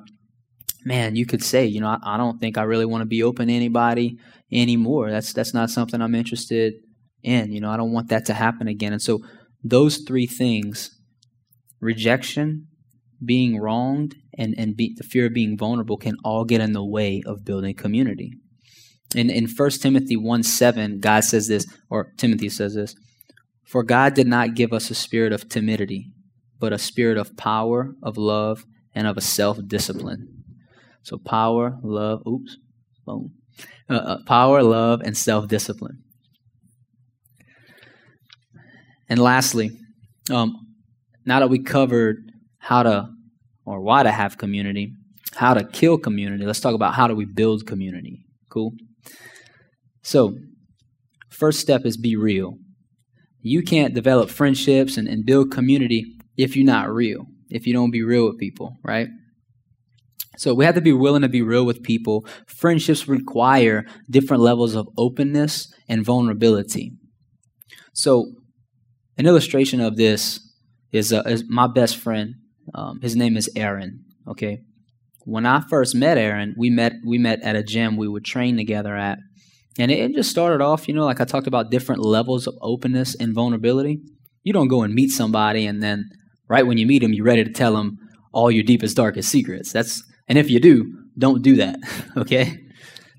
man, 0.84 1.16
you 1.16 1.26
could 1.26 1.42
say, 1.42 1.66
you 1.66 1.80
know, 1.80 1.88
I, 1.88 2.14
I 2.14 2.16
don't 2.16 2.38
think 2.38 2.58
I 2.58 2.62
really 2.62 2.86
want 2.86 3.02
to 3.02 3.06
be 3.06 3.22
open 3.22 3.48
to 3.48 3.54
anybody 3.54 4.18
anymore. 4.50 5.10
That's 5.10 5.32
that's 5.32 5.54
not 5.54 5.70
something 5.70 6.00
I'm 6.00 6.14
interested 6.14 6.74
in. 7.22 7.52
You 7.52 7.60
know, 7.60 7.70
I 7.70 7.76
don't 7.76 7.92
want 7.92 8.08
that 8.08 8.26
to 8.26 8.34
happen 8.34 8.68
again. 8.68 8.92
And 8.92 9.02
so 9.02 9.20
those 9.62 9.98
three 9.98 10.26
things, 10.26 10.90
rejection, 11.80 12.68
being 13.24 13.58
wronged, 13.58 14.16
and, 14.36 14.54
and 14.56 14.76
be, 14.76 14.94
the 14.96 15.04
fear 15.04 15.26
of 15.26 15.34
being 15.34 15.56
vulnerable 15.56 15.96
can 15.96 16.16
all 16.24 16.44
get 16.44 16.60
in 16.60 16.72
the 16.72 16.84
way 16.84 17.22
of 17.26 17.44
building 17.44 17.74
community. 17.74 18.32
In, 19.14 19.30
in 19.30 19.46
1 19.46 19.70
Timothy 19.72 20.16
1 20.16 20.42
7, 20.42 21.00
God 21.00 21.24
says 21.24 21.48
this, 21.48 21.66
or 21.90 22.12
Timothy 22.16 22.48
says 22.48 22.74
this 22.74 22.94
For 23.66 23.82
God 23.82 24.14
did 24.14 24.26
not 24.26 24.54
give 24.54 24.72
us 24.72 24.90
a 24.90 24.94
spirit 24.94 25.32
of 25.32 25.48
timidity, 25.48 26.10
but 26.58 26.72
a 26.72 26.78
spirit 26.78 27.18
of 27.18 27.36
power, 27.36 27.92
of 28.02 28.16
love, 28.16 28.64
and 28.94 29.06
of 29.06 29.16
a 29.16 29.22
self 29.22 29.58
discipline. 29.66 30.41
So 31.02 31.18
power, 31.18 31.78
love, 31.82 32.22
oops, 32.26 32.56
boom. 33.06 33.32
Uh, 33.88 33.94
uh, 33.94 34.18
power, 34.26 34.62
love, 34.62 35.00
and 35.04 35.16
self 35.16 35.48
discipline. 35.48 36.02
And 39.08 39.20
lastly, 39.20 39.72
um, 40.30 40.56
now 41.26 41.40
that 41.40 41.50
we 41.50 41.58
covered 41.58 42.16
how 42.58 42.82
to 42.82 43.08
or 43.64 43.80
why 43.80 44.02
to 44.02 44.10
have 44.10 44.38
community, 44.38 44.92
how 45.34 45.54
to 45.54 45.64
kill 45.64 45.98
community, 45.98 46.44
let's 46.44 46.60
talk 46.60 46.74
about 46.74 46.94
how 46.94 47.06
do 47.08 47.14
we 47.14 47.24
build 47.24 47.66
community. 47.66 48.24
Cool? 48.48 48.72
So, 50.02 50.36
first 51.30 51.60
step 51.60 51.84
is 51.84 51.96
be 51.96 52.16
real. 52.16 52.56
You 53.40 53.62
can't 53.62 53.94
develop 53.94 54.30
friendships 54.30 54.96
and, 54.96 55.08
and 55.08 55.26
build 55.26 55.50
community 55.50 56.06
if 56.36 56.56
you're 56.56 56.66
not 56.66 56.90
real, 56.90 57.26
if 57.50 57.66
you 57.66 57.72
don't 57.72 57.90
be 57.90 58.02
real 58.02 58.26
with 58.26 58.38
people, 58.38 58.76
right? 58.84 59.08
So 60.38 60.54
we 60.54 60.64
have 60.64 60.74
to 60.74 60.80
be 60.80 60.92
willing 60.92 61.22
to 61.22 61.28
be 61.28 61.42
real 61.42 61.66
with 61.66 61.82
people. 61.82 62.26
Friendships 62.46 63.06
require 63.06 63.84
different 64.08 64.42
levels 64.42 64.74
of 64.74 64.88
openness 64.96 65.72
and 65.88 66.04
vulnerability. 66.04 66.92
So, 67.92 68.32
an 69.18 69.26
illustration 69.26 69.80
of 69.80 69.96
this 69.96 70.40
is, 70.90 71.12
uh, 71.12 71.22
is 71.26 71.44
my 71.48 71.66
best 71.66 71.98
friend. 71.98 72.34
Um, 72.74 73.00
his 73.02 73.14
name 73.14 73.36
is 73.36 73.50
Aaron. 73.54 74.04
Okay, 74.26 74.60
when 75.24 75.46
I 75.46 75.60
first 75.68 75.94
met 75.94 76.16
Aaron, 76.18 76.54
we 76.56 76.70
met 76.70 76.94
we 77.04 77.18
met 77.18 77.42
at 77.42 77.56
a 77.56 77.62
gym 77.62 77.96
we 77.96 78.08
would 78.08 78.24
train 78.24 78.56
together 78.56 78.96
at, 78.96 79.18
and 79.78 79.90
it, 79.90 79.98
it 79.98 80.14
just 80.14 80.30
started 80.30 80.62
off, 80.62 80.88
you 80.88 80.94
know, 80.94 81.04
like 81.04 81.20
I 81.20 81.24
talked 81.24 81.46
about 81.46 81.70
different 81.70 82.02
levels 82.02 82.46
of 82.46 82.54
openness 82.60 83.14
and 83.14 83.34
vulnerability. 83.34 84.00
You 84.42 84.52
don't 84.52 84.68
go 84.68 84.82
and 84.82 84.94
meet 84.94 85.10
somebody 85.10 85.66
and 85.66 85.82
then 85.82 86.08
right 86.48 86.66
when 86.66 86.78
you 86.78 86.86
meet 86.86 87.00
them, 87.00 87.12
you're 87.12 87.24
ready 87.24 87.44
to 87.44 87.52
tell 87.52 87.74
them 87.74 87.98
all 88.32 88.50
your 88.50 88.64
deepest, 88.64 88.96
darkest 88.96 89.28
secrets. 89.28 89.72
That's 89.72 90.02
and 90.32 90.38
if 90.38 90.48
you 90.48 90.60
do, 90.60 90.90
don't 91.18 91.42
do 91.42 91.56
that. 91.56 91.78
okay, 92.16 92.58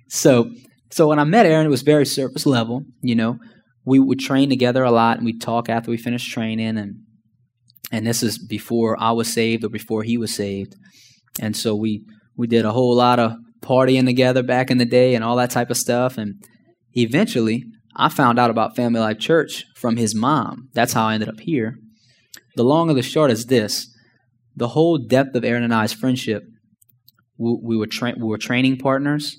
so 0.10 0.49
so 0.89 1.08
when 1.08 1.19
I 1.19 1.26
met 1.26 1.45
Aaron, 1.45 1.67
it 1.67 1.69
was 1.69 1.84
very 1.84 2.08
surface 2.08 2.47
level. 2.47 2.86
You 3.04 3.13
know, 3.13 3.38
we 3.86 3.99
would 3.99 4.19
train 4.19 4.49
together 4.49 4.84
a 4.84 4.89
lot 4.89 5.17
and 5.17 5.26
we'd 5.28 5.39
talk 5.39 5.69
after 5.69 5.91
we 5.91 5.97
finished 5.97 6.32
training 6.32 6.76
and 6.76 6.95
and 7.91 8.08
this 8.08 8.23
is 8.23 8.39
before 8.39 8.99
I 8.99 9.12
was 9.12 9.32
saved 9.32 9.63
or 9.63 9.69
before 9.69 10.02
he 10.02 10.17
was 10.17 10.34
saved. 10.34 10.73
And 11.39 11.56
so 11.56 11.76
we 11.76 12.04
we 12.36 12.47
did 12.47 12.65
a 12.65 12.71
whole 12.71 12.95
lot 12.95 13.19
of 13.19 13.34
partying 13.62 14.06
together 14.06 14.41
back 14.41 14.71
in 14.71 14.80
the 14.80 14.84
day 14.84 15.13
and 15.13 15.23
all 15.23 15.36
that 15.36 15.52
type 15.52 15.69
of 15.69 15.78
stuff 15.78 16.17
and 16.17 16.43
eventually 16.93 17.63
I 17.95 18.10
found 18.10 18.39
out 18.39 18.49
about 18.49 18.76
Family 18.76 19.02
Life 19.02 19.19
Church 19.19 19.65
from 19.76 19.97
his 19.97 20.15
mom. 20.15 20.69
That's 20.73 20.93
how 20.93 21.06
I 21.06 21.13
ended 21.13 21.30
up 21.30 21.41
here. 21.41 21.76
The 22.56 22.63
long 22.63 22.89
of 22.89 22.95
the 22.95 23.04
short 23.04 23.30
is 23.30 23.45
this. 23.45 23.88
The 24.56 24.69
whole 24.69 24.97
depth 24.97 25.36
of 25.36 25.45
Aaron 25.45 25.62
and 25.62 25.76
I's 25.76 25.93
friendship, 25.93 26.41
we, 27.37 27.57
we 27.61 27.77
were 27.77 27.87
tra- 27.87 28.15
we 28.17 28.23
were 28.25 28.37
training 28.37 28.77
partners. 28.77 29.37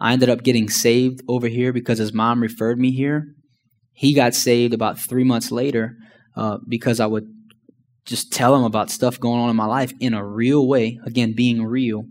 I 0.00 0.12
ended 0.12 0.28
up 0.28 0.42
getting 0.42 0.68
saved 0.68 1.22
over 1.28 1.48
here 1.48 1.72
because 1.72 1.98
his 1.98 2.12
mom 2.12 2.40
referred 2.40 2.78
me 2.78 2.92
here. 2.92 3.34
He 3.92 4.14
got 4.14 4.34
saved 4.34 4.72
about 4.74 4.98
three 4.98 5.24
months 5.24 5.50
later 5.50 5.96
uh, 6.36 6.58
because 6.68 7.00
I 7.00 7.06
would 7.06 7.26
just 8.04 8.32
tell 8.32 8.54
him 8.54 8.62
about 8.62 8.90
stuff 8.90 9.18
going 9.18 9.40
on 9.40 9.50
in 9.50 9.56
my 9.56 9.66
life 9.66 9.92
in 10.00 10.14
a 10.14 10.24
real 10.24 10.66
way. 10.66 10.98
Again, 11.04 11.34
being 11.34 11.64
real. 11.64 12.04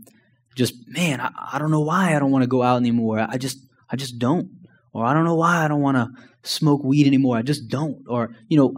Just 0.56 0.76
man, 0.88 1.22
I, 1.22 1.32
I 1.54 1.60
don't 1.60 1.72
know 1.72 1.82
why 1.82 2.16
I 2.16 2.20
don't 2.20 2.32
want 2.32 2.44
to 2.44 2.48
go 2.48 2.62
out 2.62 2.78
anymore. 2.78 3.20
I 3.20 3.38
just 3.38 3.58
I 3.90 3.96
just 3.96 4.20
don't. 4.20 4.50
Or 4.94 5.06
I 5.06 5.14
don't 5.14 5.26
know 5.26 5.36
why 5.36 5.64
I 5.64 5.68
don't 5.68 5.82
want 5.82 5.98
to 5.98 6.10
smoke 6.44 6.84
weed 6.84 7.08
anymore. 7.08 7.38
I 7.38 7.42
just 7.42 7.68
don't. 7.70 8.04
Or 8.08 8.36
you 8.48 8.58
know, 8.58 8.74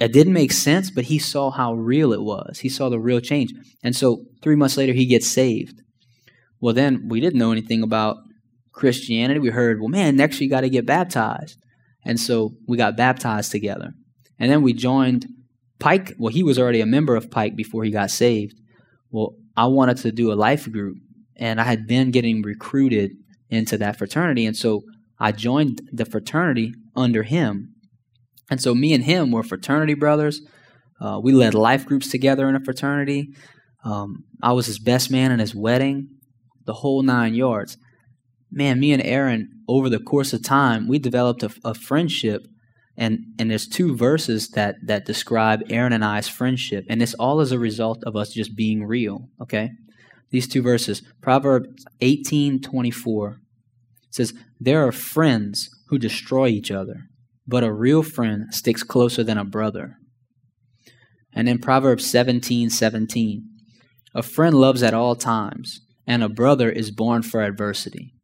it 0.00 0.12
didn't 0.12 0.32
make 0.32 0.52
sense, 0.52 0.90
but 0.90 1.04
he 1.04 1.18
saw 1.18 1.50
how 1.50 1.74
real 1.74 2.12
it 2.12 2.22
was. 2.22 2.60
He 2.60 2.68
saw 2.68 2.88
the 2.88 2.98
real 2.98 3.20
change. 3.20 3.52
And 3.82 3.94
so 3.94 4.24
three 4.42 4.56
months 4.56 4.76
later, 4.76 4.92
he 4.92 5.06
gets 5.06 5.28
saved. 5.30 5.82
Well, 6.60 6.74
then 6.74 7.08
we 7.08 7.20
didn't 7.20 7.38
know 7.38 7.52
anything 7.52 7.82
about 7.82 8.16
Christianity. 8.72 9.38
We 9.38 9.50
heard, 9.50 9.80
well, 9.80 9.88
man, 9.88 10.16
next 10.16 10.40
you 10.40 10.50
got 10.50 10.62
to 10.62 10.70
get 10.70 10.86
baptized. 10.86 11.58
And 12.04 12.18
so 12.18 12.54
we 12.66 12.76
got 12.76 12.96
baptized 12.96 13.52
together. 13.52 13.92
And 14.38 14.50
then 14.50 14.62
we 14.62 14.72
joined 14.72 15.26
Pike. 15.78 16.14
Well, 16.18 16.32
he 16.32 16.42
was 16.42 16.58
already 16.58 16.80
a 16.80 16.86
member 16.86 17.14
of 17.16 17.30
Pike 17.30 17.54
before 17.56 17.84
he 17.84 17.90
got 17.90 18.10
saved. 18.10 18.60
Well, 19.10 19.36
I 19.56 19.66
wanted 19.66 19.98
to 19.98 20.12
do 20.12 20.32
a 20.32 20.34
life 20.34 20.70
group, 20.70 20.96
and 21.36 21.60
I 21.60 21.64
had 21.64 21.86
been 21.86 22.10
getting 22.10 22.42
recruited 22.42 23.12
into 23.48 23.78
that 23.78 23.96
fraternity. 23.96 24.44
And 24.44 24.56
so 24.56 24.82
I 25.18 25.30
joined 25.32 25.82
the 25.92 26.04
fraternity 26.04 26.74
under 26.96 27.22
him. 27.22 27.73
And 28.50 28.60
so 28.60 28.74
me 28.74 28.92
and 28.92 29.04
him 29.04 29.30
were 29.30 29.42
fraternity 29.42 29.94
brothers. 29.94 30.42
Uh, 31.00 31.20
we 31.22 31.32
led 31.32 31.54
life 31.54 31.86
groups 31.86 32.10
together 32.10 32.48
in 32.48 32.56
a 32.56 32.60
fraternity. 32.60 33.30
Um, 33.84 34.24
I 34.42 34.52
was 34.52 34.66
his 34.66 34.78
best 34.78 35.10
man 35.10 35.32
in 35.32 35.38
his 35.38 35.54
wedding, 35.54 36.08
the 36.64 36.74
whole 36.74 37.02
nine 37.02 37.34
yards 37.34 37.76
man, 38.54 38.80
me 38.80 38.92
and 38.92 39.02
Aaron, 39.02 39.50
over 39.68 39.88
the 39.88 39.98
course 39.98 40.32
of 40.32 40.42
time, 40.42 40.88
we 40.88 40.98
developed 40.98 41.42
a, 41.42 41.50
a 41.64 41.74
friendship. 41.74 42.46
And, 42.96 43.18
and 43.38 43.50
there's 43.50 43.66
two 43.66 43.96
verses 43.96 44.50
that, 44.50 44.76
that 44.86 45.04
describe 45.04 45.62
Aaron 45.68 45.92
and 45.92 46.04
I's 46.04 46.28
friendship. 46.28 46.84
And 46.88 47.00
this 47.00 47.14
all 47.14 47.40
is 47.40 47.50
a 47.50 47.58
result 47.58 48.04
of 48.04 48.14
us 48.14 48.32
just 48.32 48.54
being 48.54 48.84
real, 48.84 49.28
okay? 49.40 49.70
These 50.30 50.46
two 50.46 50.62
verses. 50.62 51.02
Proverbs 51.20 51.84
18 52.00 52.62
24 52.62 53.40
says, 54.10 54.32
There 54.60 54.86
are 54.86 54.92
friends 54.92 55.70
who 55.88 55.98
destroy 55.98 56.48
each 56.48 56.70
other, 56.70 57.08
but 57.46 57.64
a 57.64 57.72
real 57.72 58.02
friend 58.02 58.46
sticks 58.54 58.82
closer 58.82 59.22
than 59.22 59.38
a 59.38 59.44
brother. 59.44 59.96
And 61.32 61.48
in 61.48 61.58
Proverbs 61.58 62.06
17 62.10 62.70
17, 62.70 63.48
a 64.14 64.22
friend 64.22 64.54
loves 64.54 64.82
at 64.82 64.94
all 64.94 65.16
times, 65.16 65.80
and 66.06 66.22
a 66.22 66.28
brother 66.28 66.70
is 66.70 66.90
born 66.90 67.22
for 67.22 67.42
adversity 67.42 68.14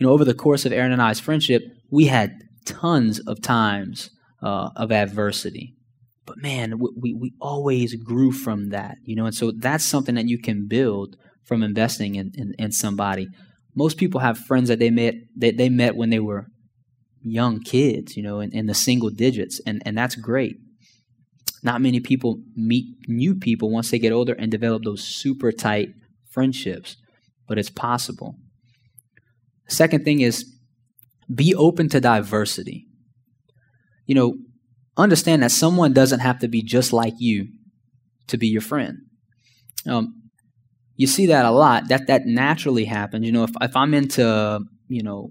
you 0.00 0.06
know, 0.06 0.12
over 0.12 0.24
the 0.24 0.34
course 0.34 0.64
of 0.64 0.72
Aaron 0.72 0.92
and 0.92 1.02
I's 1.02 1.20
friendship, 1.20 1.62
we 1.90 2.06
had 2.06 2.42
tons 2.64 3.20
of 3.20 3.42
times 3.42 4.10
uh, 4.42 4.70
of 4.74 4.90
adversity. 4.90 5.76
But 6.24 6.38
man, 6.38 6.78
we, 6.78 7.12
we 7.12 7.34
always 7.40 7.94
grew 7.94 8.32
from 8.32 8.70
that, 8.70 8.96
you 9.04 9.14
know, 9.14 9.26
and 9.26 9.34
so 9.34 9.52
that's 9.54 9.84
something 9.84 10.14
that 10.14 10.28
you 10.28 10.38
can 10.40 10.66
build 10.66 11.16
from 11.44 11.62
investing 11.62 12.14
in, 12.14 12.32
in, 12.34 12.54
in 12.58 12.72
somebody. 12.72 13.28
Most 13.76 13.98
people 13.98 14.20
have 14.20 14.38
friends 14.38 14.68
that 14.68 14.78
they 14.78 14.90
met 14.90 15.14
that 15.36 15.56
they 15.58 15.68
met 15.68 15.96
when 15.96 16.10
they 16.10 16.18
were 16.18 16.46
young 17.22 17.60
kids, 17.60 18.16
you 18.16 18.22
know, 18.22 18.40
in, 18.40 18.52
in 18.52 18.66
the 18.66 18.74
single 18.74 19.10
digits, 19.10 19.60
and, 19.66 19.82
and 19.84 19.96
that's 19.96 20.16
great. 20.16 20.56
Not 21.62 21.82
many 21.82 22.00
people 22.00 22.40
meet 22.56 22.86
new 23.06 23.34
people 23.34 23.70
once 23.70 23.90
they 23.90 23.98
get 23.98 24.12
older 24.12 24.32
and 24.32 24.50
develop 24.50 24.82
those 24.82 25.04
super 25.04 25.52
tight 25.52 25.90
friendships, 26.30 26.96
but 27.46 27.58
it's 27.58 27.70
possible. 27.70 28.36
Second 29.68 30.04
thing 30.04 30.20
is 30.20 30.52
be 31.32 31.54
open 31.54 31.88
to 31.90 32.00
diversity. 32.00 32.86
You 34.06 34.14
know, 34.14 34.34
understand 34.96 35.42
that 35.42 35.50
someone 35.50 35.92
doesn't 35.92 36.20
have 36.20 36.38
to 36.40 36.48
be 36.48 36.62
just 36.62 36.92
like 36.92 37.14
you 37.18 37.48
to 38.28 38.38
be 38.38 38.48
your 38.48 38.62
friend. 38.62 38.98
Um, 39.86 40.30
you 40.96 41.06
see 41.06 41.26
that 41.26 41.44
a 41.44 41.50
lot. 41.50 41.88
That 41.88 42.06
that 42.08 42.26
naturally 42.26 42.84
happens. 42.84 43.24
You 43.24 43.32
know, 43.32 43.44
if 43.44 43.52
if 43.60 43.76
I'm 43.76 43.94
into 43.94 44.60
you 44.88 45.02
know 45.02 45.30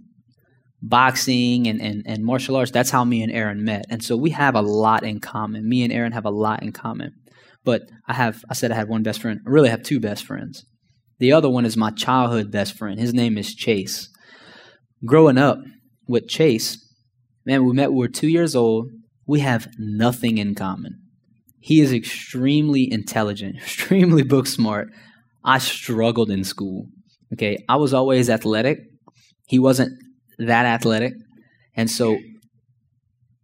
boxing 0.82 1.68
and, 1.68 1.82
and, 1.82 2.04
and 2.06 2.24
martial 2.24 2.56
arts, 2.56 2.72
that's 2.72 2.90
how 2.90 3.04
me 3.04 3.22
and 3.22 3.32
Aaron 3.32 3.64
met. 3.64 3.86
And 3.90 4.04
so 4.04 4.16
we 4.16 4.30
have 4.32 4.56
a 4.56 4.62
lot 4.62 5.04
in 5.04 5.20
common. 5.20 5.68
Me 5.68 5.84
and 5.84 5.92
Aaron 5.94 6.14
have 6.14 6.26
a 6.26 6.32
lot 6.32 6.64
in 6.64 6.72
common. 6.72 7.14
But 7.66 7.84
I 8.08 8.14
have 8.14 8.44
I 8.50 8.54
said 8.54 8.72
I 8.72 8.76
had 8.76 8.88
one 8.88 9.04
best 9.04 9.22
friend. 9.22 9.42
I 9.46 9.50
really 9.50 9.70
have 9.70 9.84
two 9.84 10.00
best 10.00 10.26
friends. 10.26 10.66
The 11.20 11.34
other 11.34 11.50
one 11.50 11.66
is 11.66 11.76
my 11.76 11.92
childhood 11.92 12.52
best 12.52 12.78
friend. 12.78 13.00
His 13.00 13.14
name 13.14 13.38
is 13.38 13.54
Chase 13.54 14.10
growing 15.06 15.38
up 15.38 15.60
with 16.08 16.28
Chase, 16.28 16.78
man, 17.46 17.66
we 17.66 17.74
met, 17.74 17.92
we 17.92 18.00
were 18.00 18.08
two 18.08 18.28
years 18.28 18.56
old. 18.56 18.90
We 19.26 19.42
have 19.42 19.68
nothing 19.78 20.38
in 20.38 20.56
common. 20.56 21.00
He 21.60 21.82
is 21.82 21.94
extremely 21.94 22.92
intelligent, 22.92 23.56
extremely 23.62 24.24
book 24.24 24.48
smart. 24.48 24.90
I 25.44 25.60
struggled 25.60 26.30
in 26.30 26.44
school. 26.44 26.88
Okay, 27.34 27.64
I 27.70 27.76
was 27.76 27.94
always 27.94 28.30
athletic. 28.30 28.80
He 29.48 29.60
wasn't 29.60 29.94
that 30.40 30.66
athletic. 30.66 31.14
And 31.76 31.90
so 31.90 32.18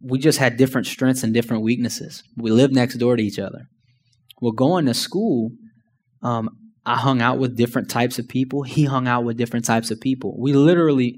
we 0.00 0.18
just 0.18 0.38
had 0.38 0.56
different 0.56 0.86
strengths 0.86 1.22
and 1.22 1.32
different 1.32 1.62
weaknesses. 1.62 2.22
We 2.36 2.50
lived 2.50 2.74
next 2.74 2.96
door 2.96 3.16
to 3.16 3.22
each 3.22 3.38
other. 3.38 3.68
Well, 4.40 4.52
going 4.52 4.86
to 4.86 4.94
school, 4.94 5.50
um, 6.22 6.50
I 6.84 6.96
hung 6.96 7.22
out 7.22 7.38
with 7.38 7.56
different 7.56 7.90
types 7.90 8.18
of 8.18 8.28
people. 8.28 8.62
He 8.62 8.84
hung 8.84 9.08
out 9.08 9.24
with 9.24 9.36
different 9.36 9.64
types 9.64 9.90
of 9.90 10.00
people. 10.00 10.36
We 10.38 10.52
literally 10.52 11.16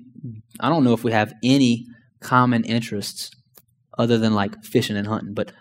I 0.60 0.68
don't 0.68 0.84
know 0.84 0.92
if 0.92 1.04
we 1.04 1.12
have 1.12 1.32
any 1.42 1.86
common 2.20 2.64
interests 2.64 3.30
other 3.96 4.18
than 4.18 4.34
like 4.34 4.64
fishing 4.64 4.96
and 4.96 5.06
hunting, 5.06 5.34
but 5.34 5.52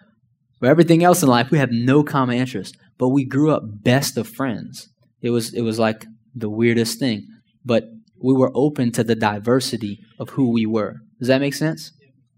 for 0.59 0.67
everything 0.67 1.03
else 1.03 1.21
in 1.21 1.29
life, 1.29 1.51
we 1.51 1.59
have 1.59 1.71
no 1.71 2.03
common 2.03 2.37
interest. 2.37 2.77
But 2.97 3.09
we 3.09 3.25
grew 3.25 3.51
up 3.51 3.63
best 3.65 4.17
of 4.17 4.27
friends. 4.27 4.89
It 5.21 5.29
was 5.29 5.53
it 5.53 5.61
was 5.61 5.77
like 5.77 6.05
the 6.33 6.49
weirdest 6.49 6.99
thing, 6.99 7.27
but 7.65 7.85
we 8.21 8.33
were 8.33 8.51
open 8.55 8.91
to 8.93 9.03
the 9.03 9.15
diversity 9.15 9.99
of 10.19 10.29
who 10.31 10.51
we 10.51 10.65
were. 10.65 10.95
Does 11.19 11.27
that 11.27 11.41
make 11.41 11.53
sense? 11.53 11.91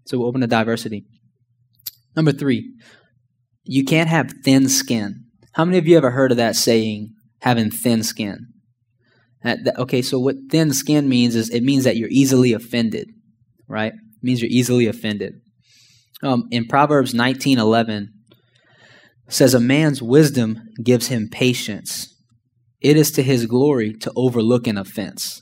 So 0.06 0.18
we're 0.18 0.26
open 0.26 0.40
to 0.40 0.46
diversity. 0.46 1.04
Number 2.16 2.32
three, 2.32 2.72
you 3.64 3.84
can't 3.84 4.08
have 4.08 4.32
thin 4.44 4.68
skin. 4.68 5.26
How 5.52 5.64
many 5.64 5.78
of 5.78 5.86
you 5.86 5.96
ever 5.96 6.10
heard 6.10 6.30
of 6.30 6.36
that 6.38 6.56
saying, 6.56 7.14
having 7.40 7.70
thin 7.70 8.02
skin? 8.02 8.46
okay, 9.78 10.02
so 10.02 10.18
what 10.18 10.36
thin 10.50 10.72
skin 10.72 11.08
means 11.08 11.34
is 11.34 11.48
it 11.48 11.62
means 11.62 11.84
that 11.84 11.96
you're 11.96 12.10
easily 12.10 12.52
offended, 12.52 13.08
right? 13.68 13.92
It 13.92 14.22
means 14.22 14.42
you're 14.42 14.50
easily 14.50 14.86
offended. 14.86 15.34
Um, 16.22 16.46
in 16.50 16.66
Proverbs 16.66 17.14
19:11 17.14 18.08
says 19.28 19.54
a 19.54 19.60
man's 19.60 20.02
wisdom 20.02 20.60
gives 20.84 21.06
him 21.06 21.28
patience. 21.30 22.14
It 22.82 22.96
is 22.96 23.10
to 23.12 23.22
his 23.22 23.46
glory 23.46 23.94
to 23.94 24.12
overlook 24.14 24.66
an 24.66 24.76
offense. 24.76 25.40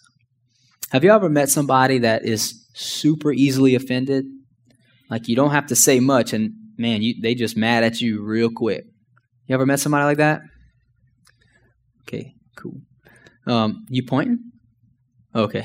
Have 0.92 1.04
you 1.04 1.10
ever 1.10 1.28
met 1.28 1.50
somebody 1.50 1.98
that 1.98 2.24
is 2.24 2.66
super 2.74 3.32
easily 3.32 3.74
offended? 3.74 4.24
Like 5.10 5.28
you 5.28 5.36
don't 5.36 5.50
have 5.50 5.66
to 5.66 5.76
say 5.76 6.00
much 6.00 6.32
and 6.32 6.52
man, 6.76 7.02
you, 7.02 7.20
they 7.20 7.34
just 7.34 7.56
mad 7.56 7.84
at 7.84 8.00
you 8.00 8.22
real 8.22 8.50
quick. 8.50 8.84
You 9.46 9.54
ever 9.54 9.66
met 9.66 9.80
somebody 9.80 10.04
like 10.04 10.18
that? 10.18 10.42
Okay, 12.02 12.34
Cool. 12.58 12.80
Um, 13.46 13.86
you 13.88 14.02
pointing? 14.02 14.50
Okay. 15.34 15.64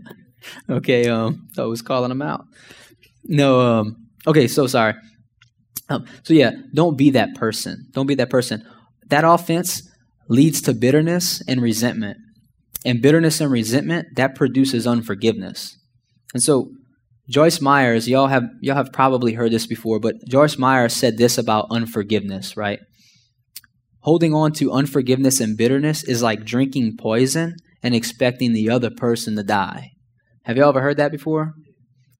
okay. 0.70 1.08
Um, 1.08 1.48
I 1.58 1.62
was 1.62 1.82
calling 1.82 2.10
them 2.10 2.22
out. 2.22 2.44
No. 3.24 3.60
Um. 3.60 4.08
Okay. 4.26 4.46
So 4.46 4.66
sorry. 4.66 4.94
Um. 5.88 6.04
So 6.24 6.34
yeah, 6.34 6.52
don't 6.74 6.96
be 6.96 7.10
that 7.10 7.34
person. 7.34 7.88
Don't 7.92 8.06
be 8.06 8.14
that 8.16 8.30
person. 8.30 8.64
That 9.08 9.24
offense 9.24 9.90
leads 10.28 10.60
to 10.62 10.74
bitterness 10.74 11.42
and 11.48 11.60
resentment, 11.60 12.18
and 12.84 13.02
bitterness 13.02 13.40
and 13.40 13.50
resentment 13.50 14.08
that 14.16 14.34
produces 14.34 14.86
unforgiveness. 14.86 15.76
And 16.32 16.42
so 16.42 16.70
Joyce 17.28 17.60
Meyers, 17.60 18.08
y'all 18.08 18.26
have 18.26 18.48
y'all 18.60 18.76
have 18.76 18.92
probably 18.92 19.34
heard 19.34 19.52
this 19.52 19.66
before, 19.66 20.00
but 20.00 20.16
Joyce 20.28 20.58
Meyers 20.58 20.94
said 20.94 21.16
this 21.16 21.38
about 21.38 21.68
unforgiveness, 21.70 22.56
right? 22.56 22.80
Holding 24.00 24.34
on 24.34 24.52
to 24.54 24.72
unforgiveness 24.72 25.40
and 25.40 25.56
bitterness 25.56 26.02
is 26.02 26.22
like 26.22 26.44
drinking 26.44 26.96
poison 26.98 27.56
and 27.82 27.94
expecting 27.94 28.52
the 28.52 28.70
other 28.70 28.90
person 28.90 29.36
to 29.36 29.42
die. 29.42 29.90
Have 30.44 30.56
you 30.56 30.62
all 30.64 30.70
ever 30.70 30.80
heard 30.80 30.96
that 30.96 31.12
before? 31.12 31.54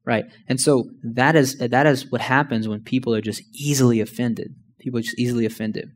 Right. 0.05 0.25
And 0.49 0.61
so 0.61 0.85
that 1.03 1.37
is 1.37 1.59
that 1.59 1.87
is 1.87 2.11
what 2.11 2.21
happens 2.21 2.69
when 2.69 2.83
people 2.83 3.15
are 3.15 3.21
just 3.21 3.43
easily 3.55 4.01
offended. 4.01 4.55
People 4.79 4.99
are 4.99 5.03
just 5.03 5.19
easily 5.19 5.45
offended. 5.45 5.89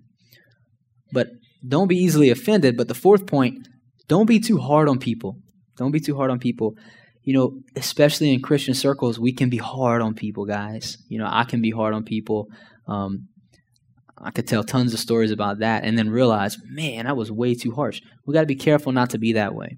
But 1.13 1.29
don't 1.67 1.89
be 1.89 1.97
easily 1.97 2.31
offended. 2.31 2.77
But 2.77 2.89
the 2.89 2.95
fourth 2.95 3.27
point, 3.27 3.69
don't 4.09 4.27
be 4.27 4.41
too 4.41 4.59
hard 4.59 4.89
on 4.89 4.99
people. 4.99 5.39
Don't 5.77 5.91
be 5.91 6.01
too 6.01 6.17
hard 6.17 6.31
on 6.31 6.39
people 6.39 6.75
you 7.25 7.33
know, 7.33 7.59
especially 7.75 8.33
in 8.33 8.43
Christian 8.43 8.75
circles, 8.75 9.19
we 9.19 9.33
can 9.33 9.49
be 9.49 9.57
hard 9.57 10.03
on 10.03 10.15
people, 10.15 10.45
guys. 10.45 10.99
You 11.09 11.19
know, 11.19 11.29
I 11.29 11.45
can 11.45 11.63
be 11.63 11.71
hard 11.71 11.95
on 11.95 12.05
people. 12.05 12.49
Um, 12.87 13.29
I 14.19 14.31
could 14.31 14.47
tell 14.47 14.63
tons 14.63 14.93
of 14.93 15.01
stories 15.01 15.31
about 15.31 15.59
that 15.59 15.85
and 15.85 15.99
then 15.99 16.11
realize, 16.11 16.59
man, 16.67 17.07
I 17.07 17.15
was 17.15 17.33
way 17.33 17.55
too 17.55 17.73
harsh. 17.73 18.01
We 18.27 18.35
got 18.35 18.41
to 18.41 18.47
be 18.47 18.55
careful 18.55 18.93
not 18.93 19.11
to 19.11 19.19
be 19.19 19.33
that 19.33 19.55
way. 19.55 19.77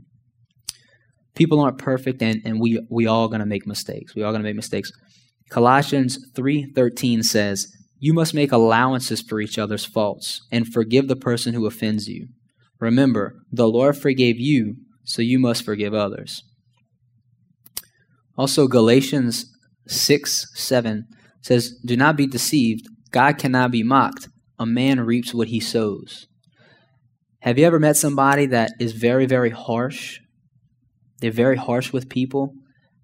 People 1.35 1.61
aren't 1.61 1.79
perfect, 1.79 2.23
and, 2.23 2.41
and 2.45 2.61
we 2.61 2.81
we 2.91 3.07
all 3.07 3.29
gonna 3.29 3.45
make 3.45 3.67
mistakes. 3.67 4.15
We 4.15 4.23
all 4.23 4.33
gonna 4.33 4.43
make 4.43 4.57
mistakes. 4.57 4.91
Colossians 5.51 6.19
three 6.35 6.73
thirteen 6.75 7.23
says, 7.23 7.69
"You 7.99 8.15
must 8.15 8.33
make 8.33 8.53
allowances 8.53 9.21
for 9.21 9.39
each 9.39 9.59
other's 9.59 9.85
faults 9.85 10.41
and 10.51 10.67
forgive 10.67 11.09
the 11.09 11.17
person 11.17 11.53
who 11.53 11.67
offends 11.67 12.09
you. 12.09 12.29
Remember, 12.79 13.35
the 13.51 13.69
Lord 13.69 13.97
forgave 13.97 14.39
you, 14.39 14.77
so 15.05 15.23
you 15.23 15.39
must 15.39 15.65
forgive 15.65 15.95
others." 15.95 16.43
Also, 18.37 18.69
Galatians 18.69 19.47
6 19.89 20.47
7 20.55 21.07
says, 21.41 21.79
Do 21.85 21.97
not 21.97 22.17
be 22.17 22.27
deceived. 22.27 22.87
God 23.11 23.39
cannot 23.39 23.71
be 23.71 23.83
mocked. 23.83 24.29
A 24.59 24.67
man 24.67 25.01
reaps 25.01 25.33
what 25.33 25.49
he 25.49 25.61
sows. 25.61 26.27
Have 27.41 27.59
you 27.59 27.65
ever 27.65 27.79
met 27.79 27.97
somebody 27.97 28.47
that 28.47 28.73
is 28.81 28.93
very, 28.93 29.27
very 29.27 29.51
harsh? 29.51 30.19
They're 31.21 31.31
very 31.31 31.57
harsh 31.57 31.93
with 31.93 32.09
people, 32.09 32.55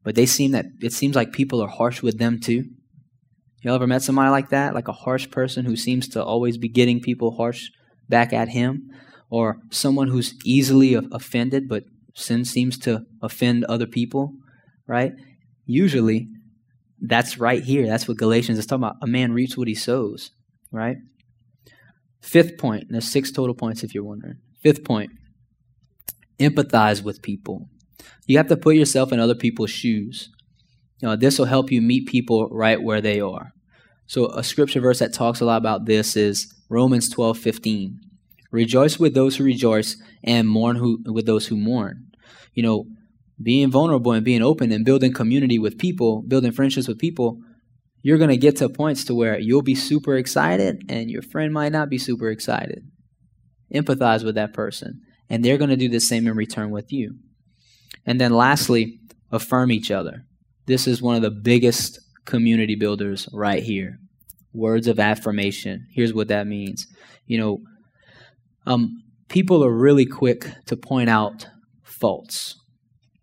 but 0.02 0.14
they 0.14 0.26
seem 0.26 0.50
that 0.52 0.66
it 0.80 0.92
seems 0.92 1.14
like 1.14 1.32
people 1.32 1.62
are 1.62 1.68
harsh 1.68 2.02
with 2.02 2.18
them 2.18 2.40
too. 2.40 2.64
You 3.62 3.72
ever 3.72 3.86
met 3.86 4.02
somebody 4.02 4.30
like 4.30 4.48
that? 4.50 4.74
Like 4.74 4.88
a 4.88 4.92
harsh 4.92 5.30
person 5.30 5.64
who 5.64 5.76
seems 5.76 6.08
to 6.08 6.22
always 6.22 6.58
be 6.58 6.68
getting 6.68 7.00
people 7.00 7.36
harsh 7.36 7.68
back 8.08 8.32
at 8.32 8.48
him? 8.48 8.90
Or 9.32 9.56
someone 9.70 10.08
who's 10.08 10.34
easily 10.44 10.94
offended, 10.94 11.68
but 11.68 11.84
sin 12.14 12.44
seems 12.44 12.78
to 12.80 13.06
offend 13.22 13.64
other 13.64 13.86
people? 13.86 14.34
right? 14.86 15.12
Usually, 15.64 16.28
that's 17.00 17.38
right 17.38 17.62
here. 17.62 17.86
That's 17.86 18.06
what 18.06 18.18
Galatians 18.18 18.58
is 18.58 18.66
talking 18.66 18.84
about. 18.84 18.96
A 19.02 19.06
man 19.06 19.32
reaps 19.32 19.56
what 19.56 19.68
he 19.68 19.74
sows, 19.74 20.30
right? 20.70 20.96
Fifth 22.20 22.58
point, 22.58 22.86
there's 22.90 23.10
six 23.10 23.30
total 23.32 23.54
points 23.54 23.82
if 23.82 23.94
you're 23.94 24.04
wondering. 24.04 24.36
Fifth 24.62 24.84
point, 24.84 25.10
empathize 26.38 27.02
with 27.02 27.22
people. 27.22 27.68
You 28.26 28.36
have 28.36 28.48
to 28.48 28.56
put 28.56 28.76
yourself 28.76 29.12
in 29.12 29.18
other 29.18 29.34
people's 29.34 29.70
shoes. 29.70 30.28
You 31.00 31.08
know, 31.08 31.16
this 31.16 31.38
will 31.38 31.46
help 31.46 31.72
you 31.72 31.82
meet 31.82 32.06
people 32.06 32.48
right 32.50 32.80
where 32.80 33.00
they 33.00 33.20
are. 33.20 33.52
So 34.06 34.26
a 34.26 34.44
scripture 34.44 34.80
verse 34.80 34.98
that 34.98 35.14
talks 35.14 35.40
a 35.40 35.44
lot 35.44 35.56
about 35.56 35.86
this 35.86 36.16
is 36.16 36.52
Romans 36.68 37.08
12, 37.08 37.38
15. 37.38 38.00
Rejoice 38.52 38.98
with 38.98 39.14
those 39.14 39.36
who 39.36 39.44
rejoice 39.44 39.96
and 40.22 40.46
mourn 40.46 40.76
who, 40.76 41.02
with 41.06 41.26
those 41.26 41.46
who 41.46 41.56
mourn. 41.56 42.12
You 42.54 42.62
know, 42.62 42.84
being 43.42 43.70
vulnerable 43.70 44.12
and 44.12 44.24
being 44.24 44.42
open 44.42 44.70
and 44.70 44.84
building 44.84 45.12
community 45.12 45.58
with 45.58 45.78
people, 45.78 46.22
building 46.22 46.52
friendships 46.52 46.86
with 46.86 46.98
people, 46.98 47.38
you're 48.02 48.18
going 48.18 48.30
to 48.30 48.36
get 48.36 48.56
to 48.56 48.68
points 48.68 49.04
to 49.04 49.14
where 49.14 49.38
you'll 49.38 49.62
be 49.62 49.74
super 49.74 50.16
excited 50.16 50.82
and 50.88 51.10
your 51.10 51.22
friend 51.22 51.52
might 51.52 51.72
not 51.72 51.88
be 51.88 51.98
super 51.98 52.28
excited. 52.28 52.84
Empathize 53.74 54.22
with 54.22 54.34
that 54.34 54.52
person, 54.52 55.00
and 55.30 55.42
they're 55.42 55.56
going 55.56 55.70
to 55.70 55.76
do 55.76 55.88
the 55.88 56.00
same 56.00 56.26
in 56.26 56.36
return 56.36 56.70
with 56.70 56.92
you. 56.92 57.14
And 58.04 58.20
then 58.20 58.32
lastly, 58.32 58.98
affirm 59.30 59.72
each 59.72 59.90
other. 59.90 60.26
This 60.66 60.86
is 60.86 61.00
one 61.00 61.16
of 61.16 61.22
the 61.22 61.30
biggest 61.30 61.98
community 62.26 62.74
builders 62.74 63.28
right 63.32 63.62
here. 63.62 63.98
Words 64.52 64.88
of 64.88 65.00
affirmation. 65.00 65.86
Here's 65.94 66.12
what 66.12 66.28
that 66.28 66.46
means. 66.46 66.86
You 67.26 67.38
know, 67.38 67.60
um, 68.66 69.02
people 69.28 69.64
are 69.64 69.72
really 69.72 70.06
quick 70.06 70.50
to 70.66 70.76
point 70.76 71.08
out 71.08 71.46
faults 71.82 72.56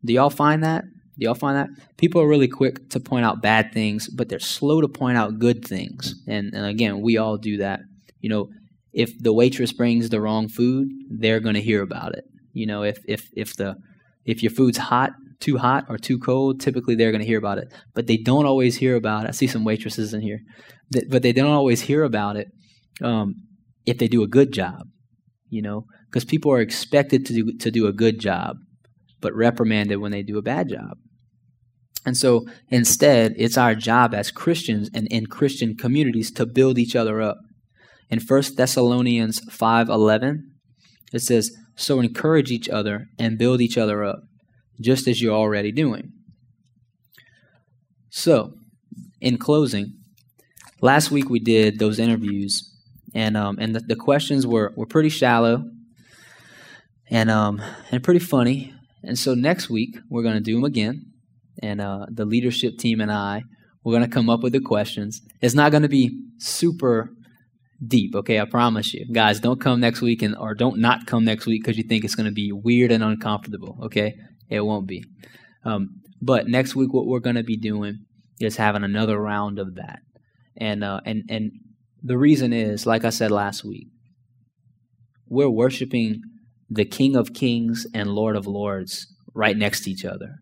do 0.06 0.14
y'all 0.14 0.30
find 0.30 0.64
that? 0.64 0.84
Do 1.18 1.26
y'all 1.26 1.36
find 1.36 1.58
that? 1.58 1.70
People 1.98 2.22
are 2.22 2.28
really 2.28 2.48
quick 2.48 2.90
to 2.92 3.00
point 3.00 3.26
out 3.26 3.42
bad 3.42 3.74
things, 3.74 4.08
but 4.10 4.30
they're 4.30 4.40
slow 4.40 4.80
to 4.80 4.88
point 4.88 5.18
out 5.18 5.40
good 5.40 5.66
things. 5.66 6.16
And, 6.28 6.54
and 6.54 6.66
again, 6.66 7.02
we 7.02 7.18
all 7.18 7.38
do 7.38 7.58
that. 7.58 7.82
You 8.22 8.30
know, 8.30 8.50
if 8.94 9.12
the 9.20 9.34
waitress 9.34 9.74
brings 9.74 10.10
the 10.10 10.22
wrong 10.22 10.48
food, 10.48 10.88
they're 11.10 11.42
going 11.42 11.56
to 11.56 11.62
hear 11.62 11.82
about 11.82 12.16
it. 12.16 12.24
You 12.54 12.66
know, 12.66 12.84
if 12.84 13.00
if 13.08 13.28
if 13.36 13.56
the 13.56 13.76
if 14.26 14.42
your 14.42 14.52
food's 14.52 14.78
hot, 14.78 15.12
too 15.40 15.58
hot 15.58 15.86
or 15.90 15.98
too 15.98 16.18
cold, 16.18 16.62
typically 16.62 16.96
they're 16.96 17.12
going 17.12 17.22
to 17.22 17.28
hear 17.28 17.38
about 17.38 17.58
it. 17.58 17.74
But 17.94 18.08
they 18.08 18.18
don't 18.18 18.46
always 18.46 18.78
hear 18.78 18.96
about 18.96 19.26
it. 19.26 19.30
I 19.30 19.32
see 19.32 19.48
some 19.48 19.64
waitresses 19.64 20.14
in 20.14 20.22
here, 20.22 20.40
but 21.10 21.22
they 21.22 21.34
don't 21.34 21.52
always 21.52 21.82
hear 21.82 22.04
about 22.04 22.38
it 22.38 22.48
um, 23.02 23.36
if 23.86 23.98
they 23.98 24.08
do 24.08 24.24
a 24.24 24.28
good 24.28 24.54
job. 24.54 24.88
You 25.50 25.62
know, 25.62 25.86
because 26.10 26.26
people 26.26 26.52
are 26.52 26.62
expected 26.62 27.26
to 27.26 27.34
do 27.34 27.58
to 27.58 27.72
do 27.72 27.88
a 27.88 27.94
good 27.94 28.20
job 28.20 28.58
but 29.22 29.36
reprimanded 29.36 30.00
when 30.00 30.12
they 30.12 30.24
do 30.24 30.38
a 30.38 30.42
bad 30.44 30.70
job. 30.70 30.98
And 32.06 32.16
so 32.16 32.46
instead, 32.70 33.34
it's 33.38 33.58
our 33.58 33.76
job 33.76 34.14
as 34.14 34.32
Christians 34.32 34.90
and 34.94 35.08
in 35.08 35.28
Christian 35.28 35.76
communities 35.76 36.32
to 36.32 36.46
build 36.46 36.78
each 36.78 36.96
other 36.96 37.22
up. 37.22 37.38
In 38.10 38.20
1 38.20 38.56
Thessalonians 38.56 39.42
5:11, 39.52 40.54
it 41.14 41.20
says, 41.20 41.52
"So 41.76 42.00
encourage 42.00 42.52
each 42.52 42.70
other 42.70 43.08
and 43.18 43.38
build 43.38 43.62
each 43.62 43.78
other 43.78 44.04
up, 44.04 44.22
just 44.82 45.08
as 45.08 45.22
you're 45.22 45.36
already 45.36 45.72
doing." 45.72 46.14
So, 48.10 48.56
in 49.22 49.38
closing, 49.38 49.94
last 50.82 51.12
week 51.12 51.30
we 51.30 51.40
did 51.40 51.78
those 51.78 52.00
interviews, 52.00 52.69
and 53.14 53.38
um, 53.38 53.58
and 53.60 53.76
the, 53.76 53.80
the 53.80 53.96
questions 53.96 54.46
were 54.46 54.74
were 54.76 54.86
pretty 54.86 55.10
shallow, 55.10 55.64
and 57.10 57.30
um, 57.30 57.62
and 57.92 58.04
pretty 58.04 58.20
funny. 58.20 58.74
And 59.04 59.18
so 59.18 59.34
next 59.34 59.70
week, 59.70 59.98
we're 60.10 60.24
going 60.24 60.36
to 60.36 60.42
do 60.42 60.56
them 60.56 60.66
again. 60.66 61.06
And 61.62 61.82
uh, 61.82 62.06
the 62.10 62.26
leadership 62.26 62.78
team 62.78 63.02
and 63.02 63.12
I, 63.12 63.44
we're 63.84 63.94
going 63.94 64.10
to 64.10 64.14
come 64.14 64.30
up 64.30 64.42
with 64.42 64.54
the 64.54 64.62
questions. 64.62 65.22
It's 65.42 65.56
not 65.56 65.72
going 65.72 65.84
to 65.84 65.90
be 65.90 66.22
super 66.38 67.10
deep, 67.86 68.16
okay? 68.16 68.40
I 68.40 68.46
promise 68.46 68.94
you. 68.94 69.06
Guys, 69.12 69.40
don't 69.40 69.62
come 69.62 69.80
next 69.80 70.02
week 70.02 70.22
and 70.22 70.36
or 70.38 70.54
don't 70.54 70.80
not 70.80 71.06
come 71.06 71.26
next 71.26 71.46
week 71.46 71.64
because 71.64 71.78
you 71.78 71.84
think 71.84 72.04
it's 72.04 72.16
going 72.16 72.28
to 72.30 72.34
be 72.34 72.52
weird 72.52 72.92
and 72.92 73.04
uncomfortable, 73.04 73.78
okay? 73.84 74.16
It 74.50 74.62
won't 74.62 74.88
be. 74.88 75.06
Um, 75.64 76.02
but 76.22 76.48
next 76.48 76.76
week, 76.76 76.94
what 76.94 77.08
we're 77.08 77.20
going 77.20 77.36
to 77.38 77.44
be 77.44 77.58
doing 77.58 78.06
is 78.40 78.58
having 78.58 78.84
another 78.84 79.18
round 79.18 79.60
of 79.60 79.76
that. 79.76 80.00
And, 80.58 80.84
uh, 80.84 81.02
and, 81.06 81.24
and 81.30 81.52
the 82.04 82.18
reason 82.18 82.54
is, 82.54 82.86
like 82.86 83.06
I 83.06 83.10
said 83.10 83.32
last 83.32 83.64
week, 83.64 83.88
we're 85.28 85.50
worshiping 85.50 86.22
the 86.70 86.86
King 86.86 87.16
of 87.16 87.34
Kings 87.34 87.86
and 87.94 88.10
Lord 88.10 88.36
of 88.36 88.48
Lords 88.48 89.08
right 89.34 89.58
next 89.58 89.84
to 89.84 89.92
each 89.92 90.06
other. 90.06 90.36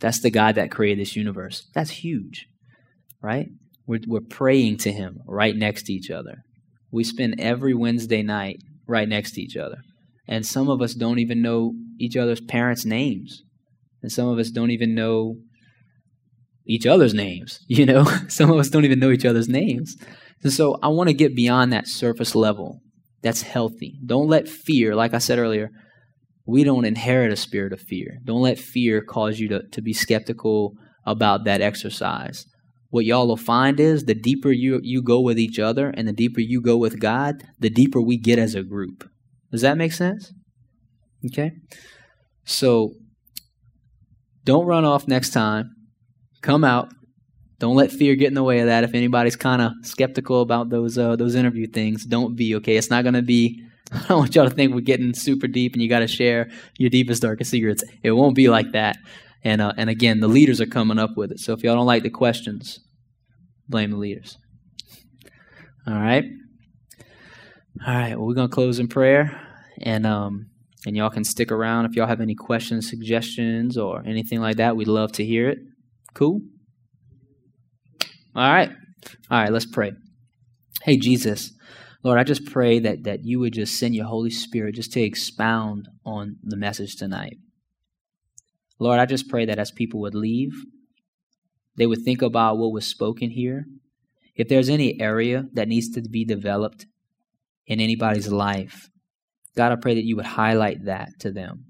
That's 0.00 0.20
the 0.20 0.30
God 0.30 0.54
that 0.54 0.70
created 0.70 1.00
this 1.00 1.16
universe. 1.16 1.68
That's 1.74 1.90
huge, 1.90 2.46
right? 3.22 3.48
We're, 3.86 4.00
we're 4.06 4.20
praying 4.20 4.78
to 4.78 4.92
Him 4.92 5.18
right 5.26 5.56
next 5.56 5.84
to 5.84 5.92
each 5.92 6.10
other. 6.10 6.42
We 6.90 7.04
spend 7.04 7.40
every 7.40 7.74
Wednesday 7.74 8.22
night 8.22 8.58
right 8.86 9.08
next 9.08 9.32
to 9.32 9.42
each 9.42 9.56
other. 9.56 9.78
And 10.26 10.46
some 10.46 10.68
of 10.68 10.80
us 10.82 10.94
don't 10.94 11.18
even 11.18 11.42
know 11.42 11.72
each 11.98 12.16
other's 12.16 12.40
parents' 12.40 12.84
names. 12.84 13.42
And 14.02 14.12
some 14.12 14.28
of 14.28 14.38
us 14.38 14.50
don't 14.50 14.70
even 14.70 14.94
know 14.94 15.36
each 16.66 16.86
other's 16.86 17.14
names. 17.14 17.60
You 17.68 17.86
know, 17.86 18.04
some 18.28 18.50
of 18.50 18.58
us 18.58 18.68
don't 18.68 18.84
even 18.84 18.98
know 18.98 19.10
each 19.10 19.24
other's 19.24 19.48
names. 19.48 19.96
And 20.42 20.52
so 20.52 20.78
I 20.82 20.88
want 20.88 21.08
to 21.08 21.14
get 21.14 21.34
beyond 21.34 21.72
that 21.72 21.88
surface 21.88 22.34
level 22.34 22.80
that's 23.22 23.42
healthy. 23.42 23.98
Don't 24.04 24.28
let 24.28 24.48
fear, 24.48 24.94
like 24.94 25.14
I 25.14 25.18
said 25.18 25.38
earlier, 25.38 25.70
we 26.46 26.64
don't 26.64 26.84
inherit 26.84 27.32
a 27.32 27.36
spirit 27.36 27.72
of 27.72 27.80
fear. 27.80 28.18
Don't 28.24 28.42
let 28.42 28.58
fear 28.58 29.02
cause 29.02 29.38
you 29.38 29.48
to, 29.48 29.62
to 29.72 29.82
be 29.82 29.92
skeptical 29.92 30.74
about 31.04 31.44
that 31.44 31.60
exercise. 31.60 32.46
What 32.90 33.04
y'all 33.04 33.28
will 33.28 33.36
find 33.36 33.78
is 33.78 34.04
the 34.04 34.14
deeper 34.14 34.50
you, 34.50 34.80
you 34.82 35.02
go 35.02 35.20
with 35.20 35.38
each 35.38 35.58
other 35.58 35.90
and 35.90 36.08
the 36.08 36.12
deeper 36.12 36.40
you 36.40 36.62
go 36.62 36.76
with 36.76 37.00
God, 37.00 37.42
the 37.58 37.68
deeper 37.68 38.00
we 38.00 38.16
get 38.16 38.38
as 38.38 38.54
a 38.54 38.62
group. 38.62 39.08
Does 39.50 39.60
that 39.60 39.76
make 39.76 39.92
sense? 39.92 40.32
Okay? 41.26 41.52
So 42.44 42.92
don't 44.44 44.66
run 44.66 44.86
off 44.86 45.06
next 45.06 45.30
time. 45.30 45.74
Come 46.40 46.64
out. 46.64 46.88
Don't 47.58 47.74
let 47.74 47.90
fear 47.90 48.14
get 48.14 48.28
in 48.28 48.34
the 48.34 48.44
way 48.44 48.60
of 48.60 48.66
that. 48.66 48.84
If 48.84 48.94
anybody's 48.94 49.34
kind 49.34 49.60
of 49.60 49.72
skeptical 49.82 50.42
about 50.42 50.70
those 50.70 50.96
uh, 50.96 51.16
those 51.16 51.34
interview 51.34 51.66
things, 51.66 52.04
don't 52.04 52.36
be 52.36 52.54
okay. 52.56 52.76
It's 52.76 52.90
not 52.90 53.02
going 53.02 53.14
to 53.14 53.22
be. 53.22 53.64
I 53.92 54.06
don't 54.06 54.18
want 54.18 54.34
y'all 54.34 54.48
to 54.48 54.54
think 54.54 54.74
we're 54.74 54.80
getting 54.80 55.14
super 55.14 55.46
deep 55.46 55.72
and 55.72 55.82
you 55.82 55.88
got 55.88 56.00
to 56.00 56.06
share 56.06 56.50
your 56.76 56.90
deepest 56.90 57.22
darkest 57.22 57.50
secrets. 57.50 57.82
It 58.02 58.12
won't 58.12 58.36
be 58.36 58.48
like 58.48 58.72
that. 58.72 58.98
And 59.42 59.60
uh, 59.60 59.72
and 59.76 59.90
again, 59.90 60.20
the 60.20 60.28
leaders 60.28 60.60
are 60.60 60.66
coming 60.66 60.98
up 60.98 61.16
with 61.16 61.32
it. 61.32 61.40
So 61.40 61.52
if 61.52 61.62
y'all 61.62 61.74
don't 61.74 61.86
like 61.86 62.02
the 62.02 62.10
questions, 62.10 62.80
blame 63.68 63.90
the 63.90 63.96
leaders. 63.96 64.38
All 65.86 65.94
right. 65.94 66.24
All 67.86 67.94
right. 67.94 68.16
Well, 68.16 68.26
we're 68.26 68.34
gonna 68.34 68.48
close 68.48 68.78
in 68.78 68.88
prayer, 68.88 69.40
and 69.80 70.06
um, 70.06 70.50
and 70.86 70.96
y'all 70.96 71.10
can 71.10 71.24
stick 71.24 71.50
around 71.50 71.86
if 71.86 71.94
y'all 71.94 72.06
have 72.06 72.20
any 72.20 72.34
questions, 72.34 72.88
suggestions, 72.88 73.78
or 73.78 74.02
anything 74.06 74.40
like 74.40 74.56
that. 74.56 74.76
We'd 74.76 74.88
love 74.88 75.12
to 75.12 75.24
hear 75.24 75.48
it. 75.48 75.58
Cool. 76.14 76.40
All 78.34 78.52
right. 78.52 78.70
All 79.30 79.40
right, 79.40 79.52
let's 79.52 79.66
pray. 79.66 79.92
Hey, 80.82 80.96
Jesus, 80.96 81.52
Lord, 82.02 82.18
I 82.18 82.24
just 82.24 82.46
pray 82.46 82.78
that, 82.80 83.04
that 83.04 83.24
you 83.24 83.40
would 83.40 83.52
just 83.52 83.78
send 83.78 83.94
your 83.94 84.06
Holy 84.06 84.30
Spirit 84.30 84.76
just 84.76 84.92
to 84.92 85.00
expound 85.00 85.88
on 86.04 86.36
the 86.42 86.56
message 86.56 86.96
tonight. 86.96 87.38
Lord, 88.78 89.00
I 89.00 89.06
just 89.06 89.28
pray 89.28 89.44
that 89.46 89.58
as 89.58 89.70
people 89.70 90.00
would 90.00 90.14
leave, 90.14 90.52
they 91.76 91.86
would 91.86 92.02
think 92.02 92.22
about 92.22 92.58
what 92.58 92.72
was 92.72 92.86
spoken 92.86 93.30
here. 93.30 93.66
If 94.36 94.48
there's 94.48 94.68
any 94.68 95.00
area 95.00 95.46
that 95.54 95.68
needs 95.68 95.90
to 95.90 96.02
be 96.02 96.24
developed 96.24 96.86
in 97.66 97.80
anybody's 97.80 98.28
life, 98.30 98.88
God, 99.56 99.72
I 99.72 99.76
pray 99.76 99.94
that 99.94 100.04
you 100.04 100.16
would 100.16 100.26
highlight 100.26 100.84
that 100.84 101.08
to 101.20 101.32
them. 101.32 101.64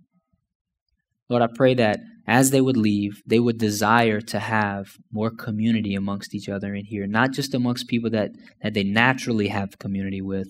Lord, 1.31 1.43
I 1.43 1.49
pray 1.55 1.75
that 1.75 2.01
as 2.29 2.51
they 2.51 2.61
would 2.61 2.77
leave, 2.77 3.23
they 3.27 3.41
would 3.41 3.57
desire 3.57 4.21
to 4.21 4.39
have 4.39 4.99
more 5.11 5.31
community 5.31 5.95
amongst 5.95 6.35
each 6.35 6.47
other 6.47 6.75
in 6.75 6.85
here, 6.85 7.07
not 7.07 7.33
just 7.33 7.55
amongst 7.55 7.89
people 7.89 8.11
that, 8.11 8.33
that 8.63 8.75
they 8.75 8.85
naturally 8.85 9.49
have 9.49 9.79
community 9.79 10.21
with, 10.21 10.47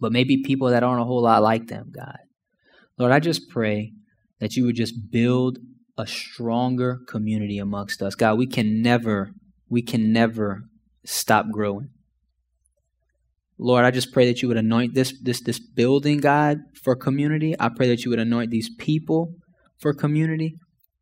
but 0.00 0.12
maybe 0.12 0.44
people 0.44 0.68
that 0.68 0.84
aren't 0.84 1.00
a 1.00 1.04
whole 1.04 1.22
lot 1.22 1.42
like 1.42 1.66
them, 1.66 1.90
God. 1.92 2.18
Lord, 2.96 3.10
I 3.10 3.18
just 3.18 3.48
pray 3.48 3.92
that 4.38 4.54
you 4.54 4.64
would 4.64 4.76
just 4.76 5.10
build 5.10 5.58
a 5.98 6.06
stronger 6.06 7.00
community 7.08 7.58
amongst 7.58 8.00
us. 8.00 8.14
God, 8.14 8.38
we 8.38 8.46
can 8.46 8.80
never, 8.80 9.32
we 9.68 9.82
can 9.82 10.12
never 10.12 10.62
stop 11.04 11.50
growing. 11.50 11.90
Lord, 13.58 13.84
I 13.84 13.90
just 13.90 14.12
pray 14.12 14.26
that 14.26 14.40
you 14.40 14.48
would 14.48 14.56
anoint 14.56 14.94
this 14.94 15.12
this 15.20 15.42
this 15.42 15.58
building, 15.58 16.18
God, 16.18 16.60
for 16.82 16.96
community. 16.96 17.54
I 17.60 17.68
pray 17.68 17.88
that 17.88 18.04
you 18.04 18.10
would 18.10 18.18
anoint 18.18 18.50
these 18.50 18.70
people 18.78 19.34
for 19.80 19.92
community. 19.94 20.54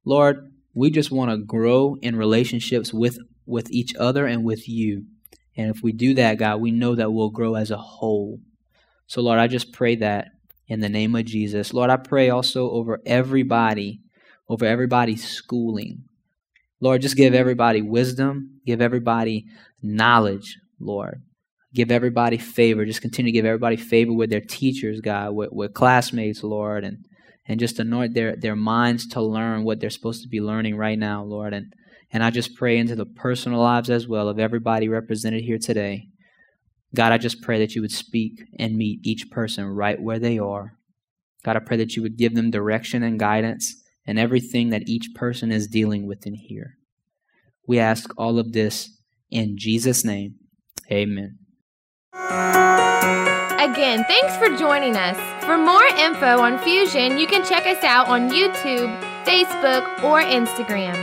Lord, 0.05 0.51
we 0.75 0.91
just 0.91 1.11
want 1.11 1.31
to 1.31 1.37
grow 1.37 1.97
in 2.01 2.17
relationships 2.17 2.95
with, 2.95 3.19
with 3.47 3.71
each 3.71 3.95
other 3.97 4.27
and 4.27 4.45
with 4.45 4.69
you. 4.69 5.05
And 5.57 5.75
if 5.75 5.83
we 5.83 5.93
do 5.93 6.15
that, 6.15 6.39
God, 6.39 6.61
we 6.61 6.71
know 6.71 6.95
that 6.95 7.13
we'll 7.13 7.31
grow 7.31 7.57
as 7.57 7.71
a 7.71 7.77
whole. 7.77 8.39
So, 9.07 9.21
Lord, 9.21 9.39
I 9.39 9.49
just 9.49 9.73
pray 9.73 9.97
that 9.97 10.29
in 10.69 10.81
the 10.81 10.89
name 10.89 11.17
of 11.17 11.25
Jesus. 11.25 11.75
Lord, 11.75 11.91
I 11.91 11.97
pray 11.97 12.31
also 12.31 12.71
over 12.71 13.01
everybody, 13.05 14.01
over 14.49 14.65
everybody's 14.65 15.27
schooling. 15.27 16.05
Lord, 16.81 17.03
just 17.03 17.17
give 17.17 17.35
everybody 17.35 17.83
wisdom, 17.83 18.61
give 18.65 18.81
everybody 18.81 19.47
knowledge, 19.83 20.59
Lord. 20.79 21.23
Give 21.75 21.91
everybody 21.91 22.39
favor. 22.39 22.85
Just 22.85 23.03
continue 23.03 23.33
to 23.33 23.37
give 23.37 23.45
everybody 23.45 23.77
favor 23.77 24.13
with 24.13 24.31
their 24.31 24.41
teachers, 24.41 25.01
God, 25.01 25.33
with, 25.33 25.51
with 25.53 25.75
classmates, 25.75 26.43
Lord, 26.43 26.85
and 26.85 27.05
and 27.49 27.59
just 27.59 27.79
anoint 27.79 28.15
their, 28.15 28.37
their 28.37 28.55
minds 28.55 29.07
to 29.09 29.23
learn 29.23 29.65
what 29.65 29.81
they're 29.81 29.91
supposed 29.91 30.23
to 30.23 30.29
be 30.29 30.41
learning 30.41 30.77
right 30.77 30.99
now, 30.99 31.25
Lord. 31.25 31.55
And, 31.55 31.73
and 32.13 32.23
I 32.23 32.31
just 32.31 32.55
pray 32.55 32.77
into 32.77 32.95
the 32.95 33.07
personal 33.07 33.61
lives 33.61 33.89
as 33.89 34.07
well 34.07 34.29
of 34.29 34.39
everybody 34.39 34.89
represented 34.89 35.43
here 35.45 35.59
today. 35.59 36.09
God, 36.95 37.13
I 37.13 37.19
just 37.19 37.43
pray 37.43 37.59
that 37.59 37.75
you 37.75 37.81
would 37.81 37.93
speak 37.93 38.43
and 38.59 38.77
meet 38.77 39.01
each 39.03 39.31
person 39.31 39.65
right 39.65 40.01
where 40.01 40.19
they 40.19 40.39
are. 40.39 40.75
God, 41.43 41.57
I 41.57 41.61
pray 41.61 41.79
that 41.79 41.97
you 41.97 42.03
would 42.03 42.19
give 42.19 42.35
them 42.35 42.51
direction 42.51 43.03
and 43.03 43.19
guidance 43.19 43.83
and 44.07 44.19
everything 44.19 44.71
that 44.71 44.89
each 44.89 45.09
person 45.15 45.51
is 45.51 45.67
dealing 45.67 46.07
with 46.07 46.27
in 46.27 46.35
here. 46.35 46.77
We 47.67 47.79
ask 47.79 48.11
all 48.17 48.39
of 48.39 48.53
this 48.53 48.91
in 49.31 49.57
Jesus' 49.59 50.05
name. 50.05 50.37
Amen. 50.91 51.39
Again, 53.59 54.05
thanks 54.05 54.37
for 54.37 54.57
joining 54.57 54.95
us. 54.95 55.19
For 55.45 55.59
more 55.59 55.85
info 55.85 56.39
on 56.39 56.59
Fusion, 56.61 57.19
you 57.19 57.27
can 57.27 57.45
check 57.45 57.67
us 57.67 57.83
out 57.83 58.07
on 58.07 58.31
YouTube, 58.31 58.97
Facebook, 59.25 60.05
or 60.05 60.23
Instagram. 60.23 60.95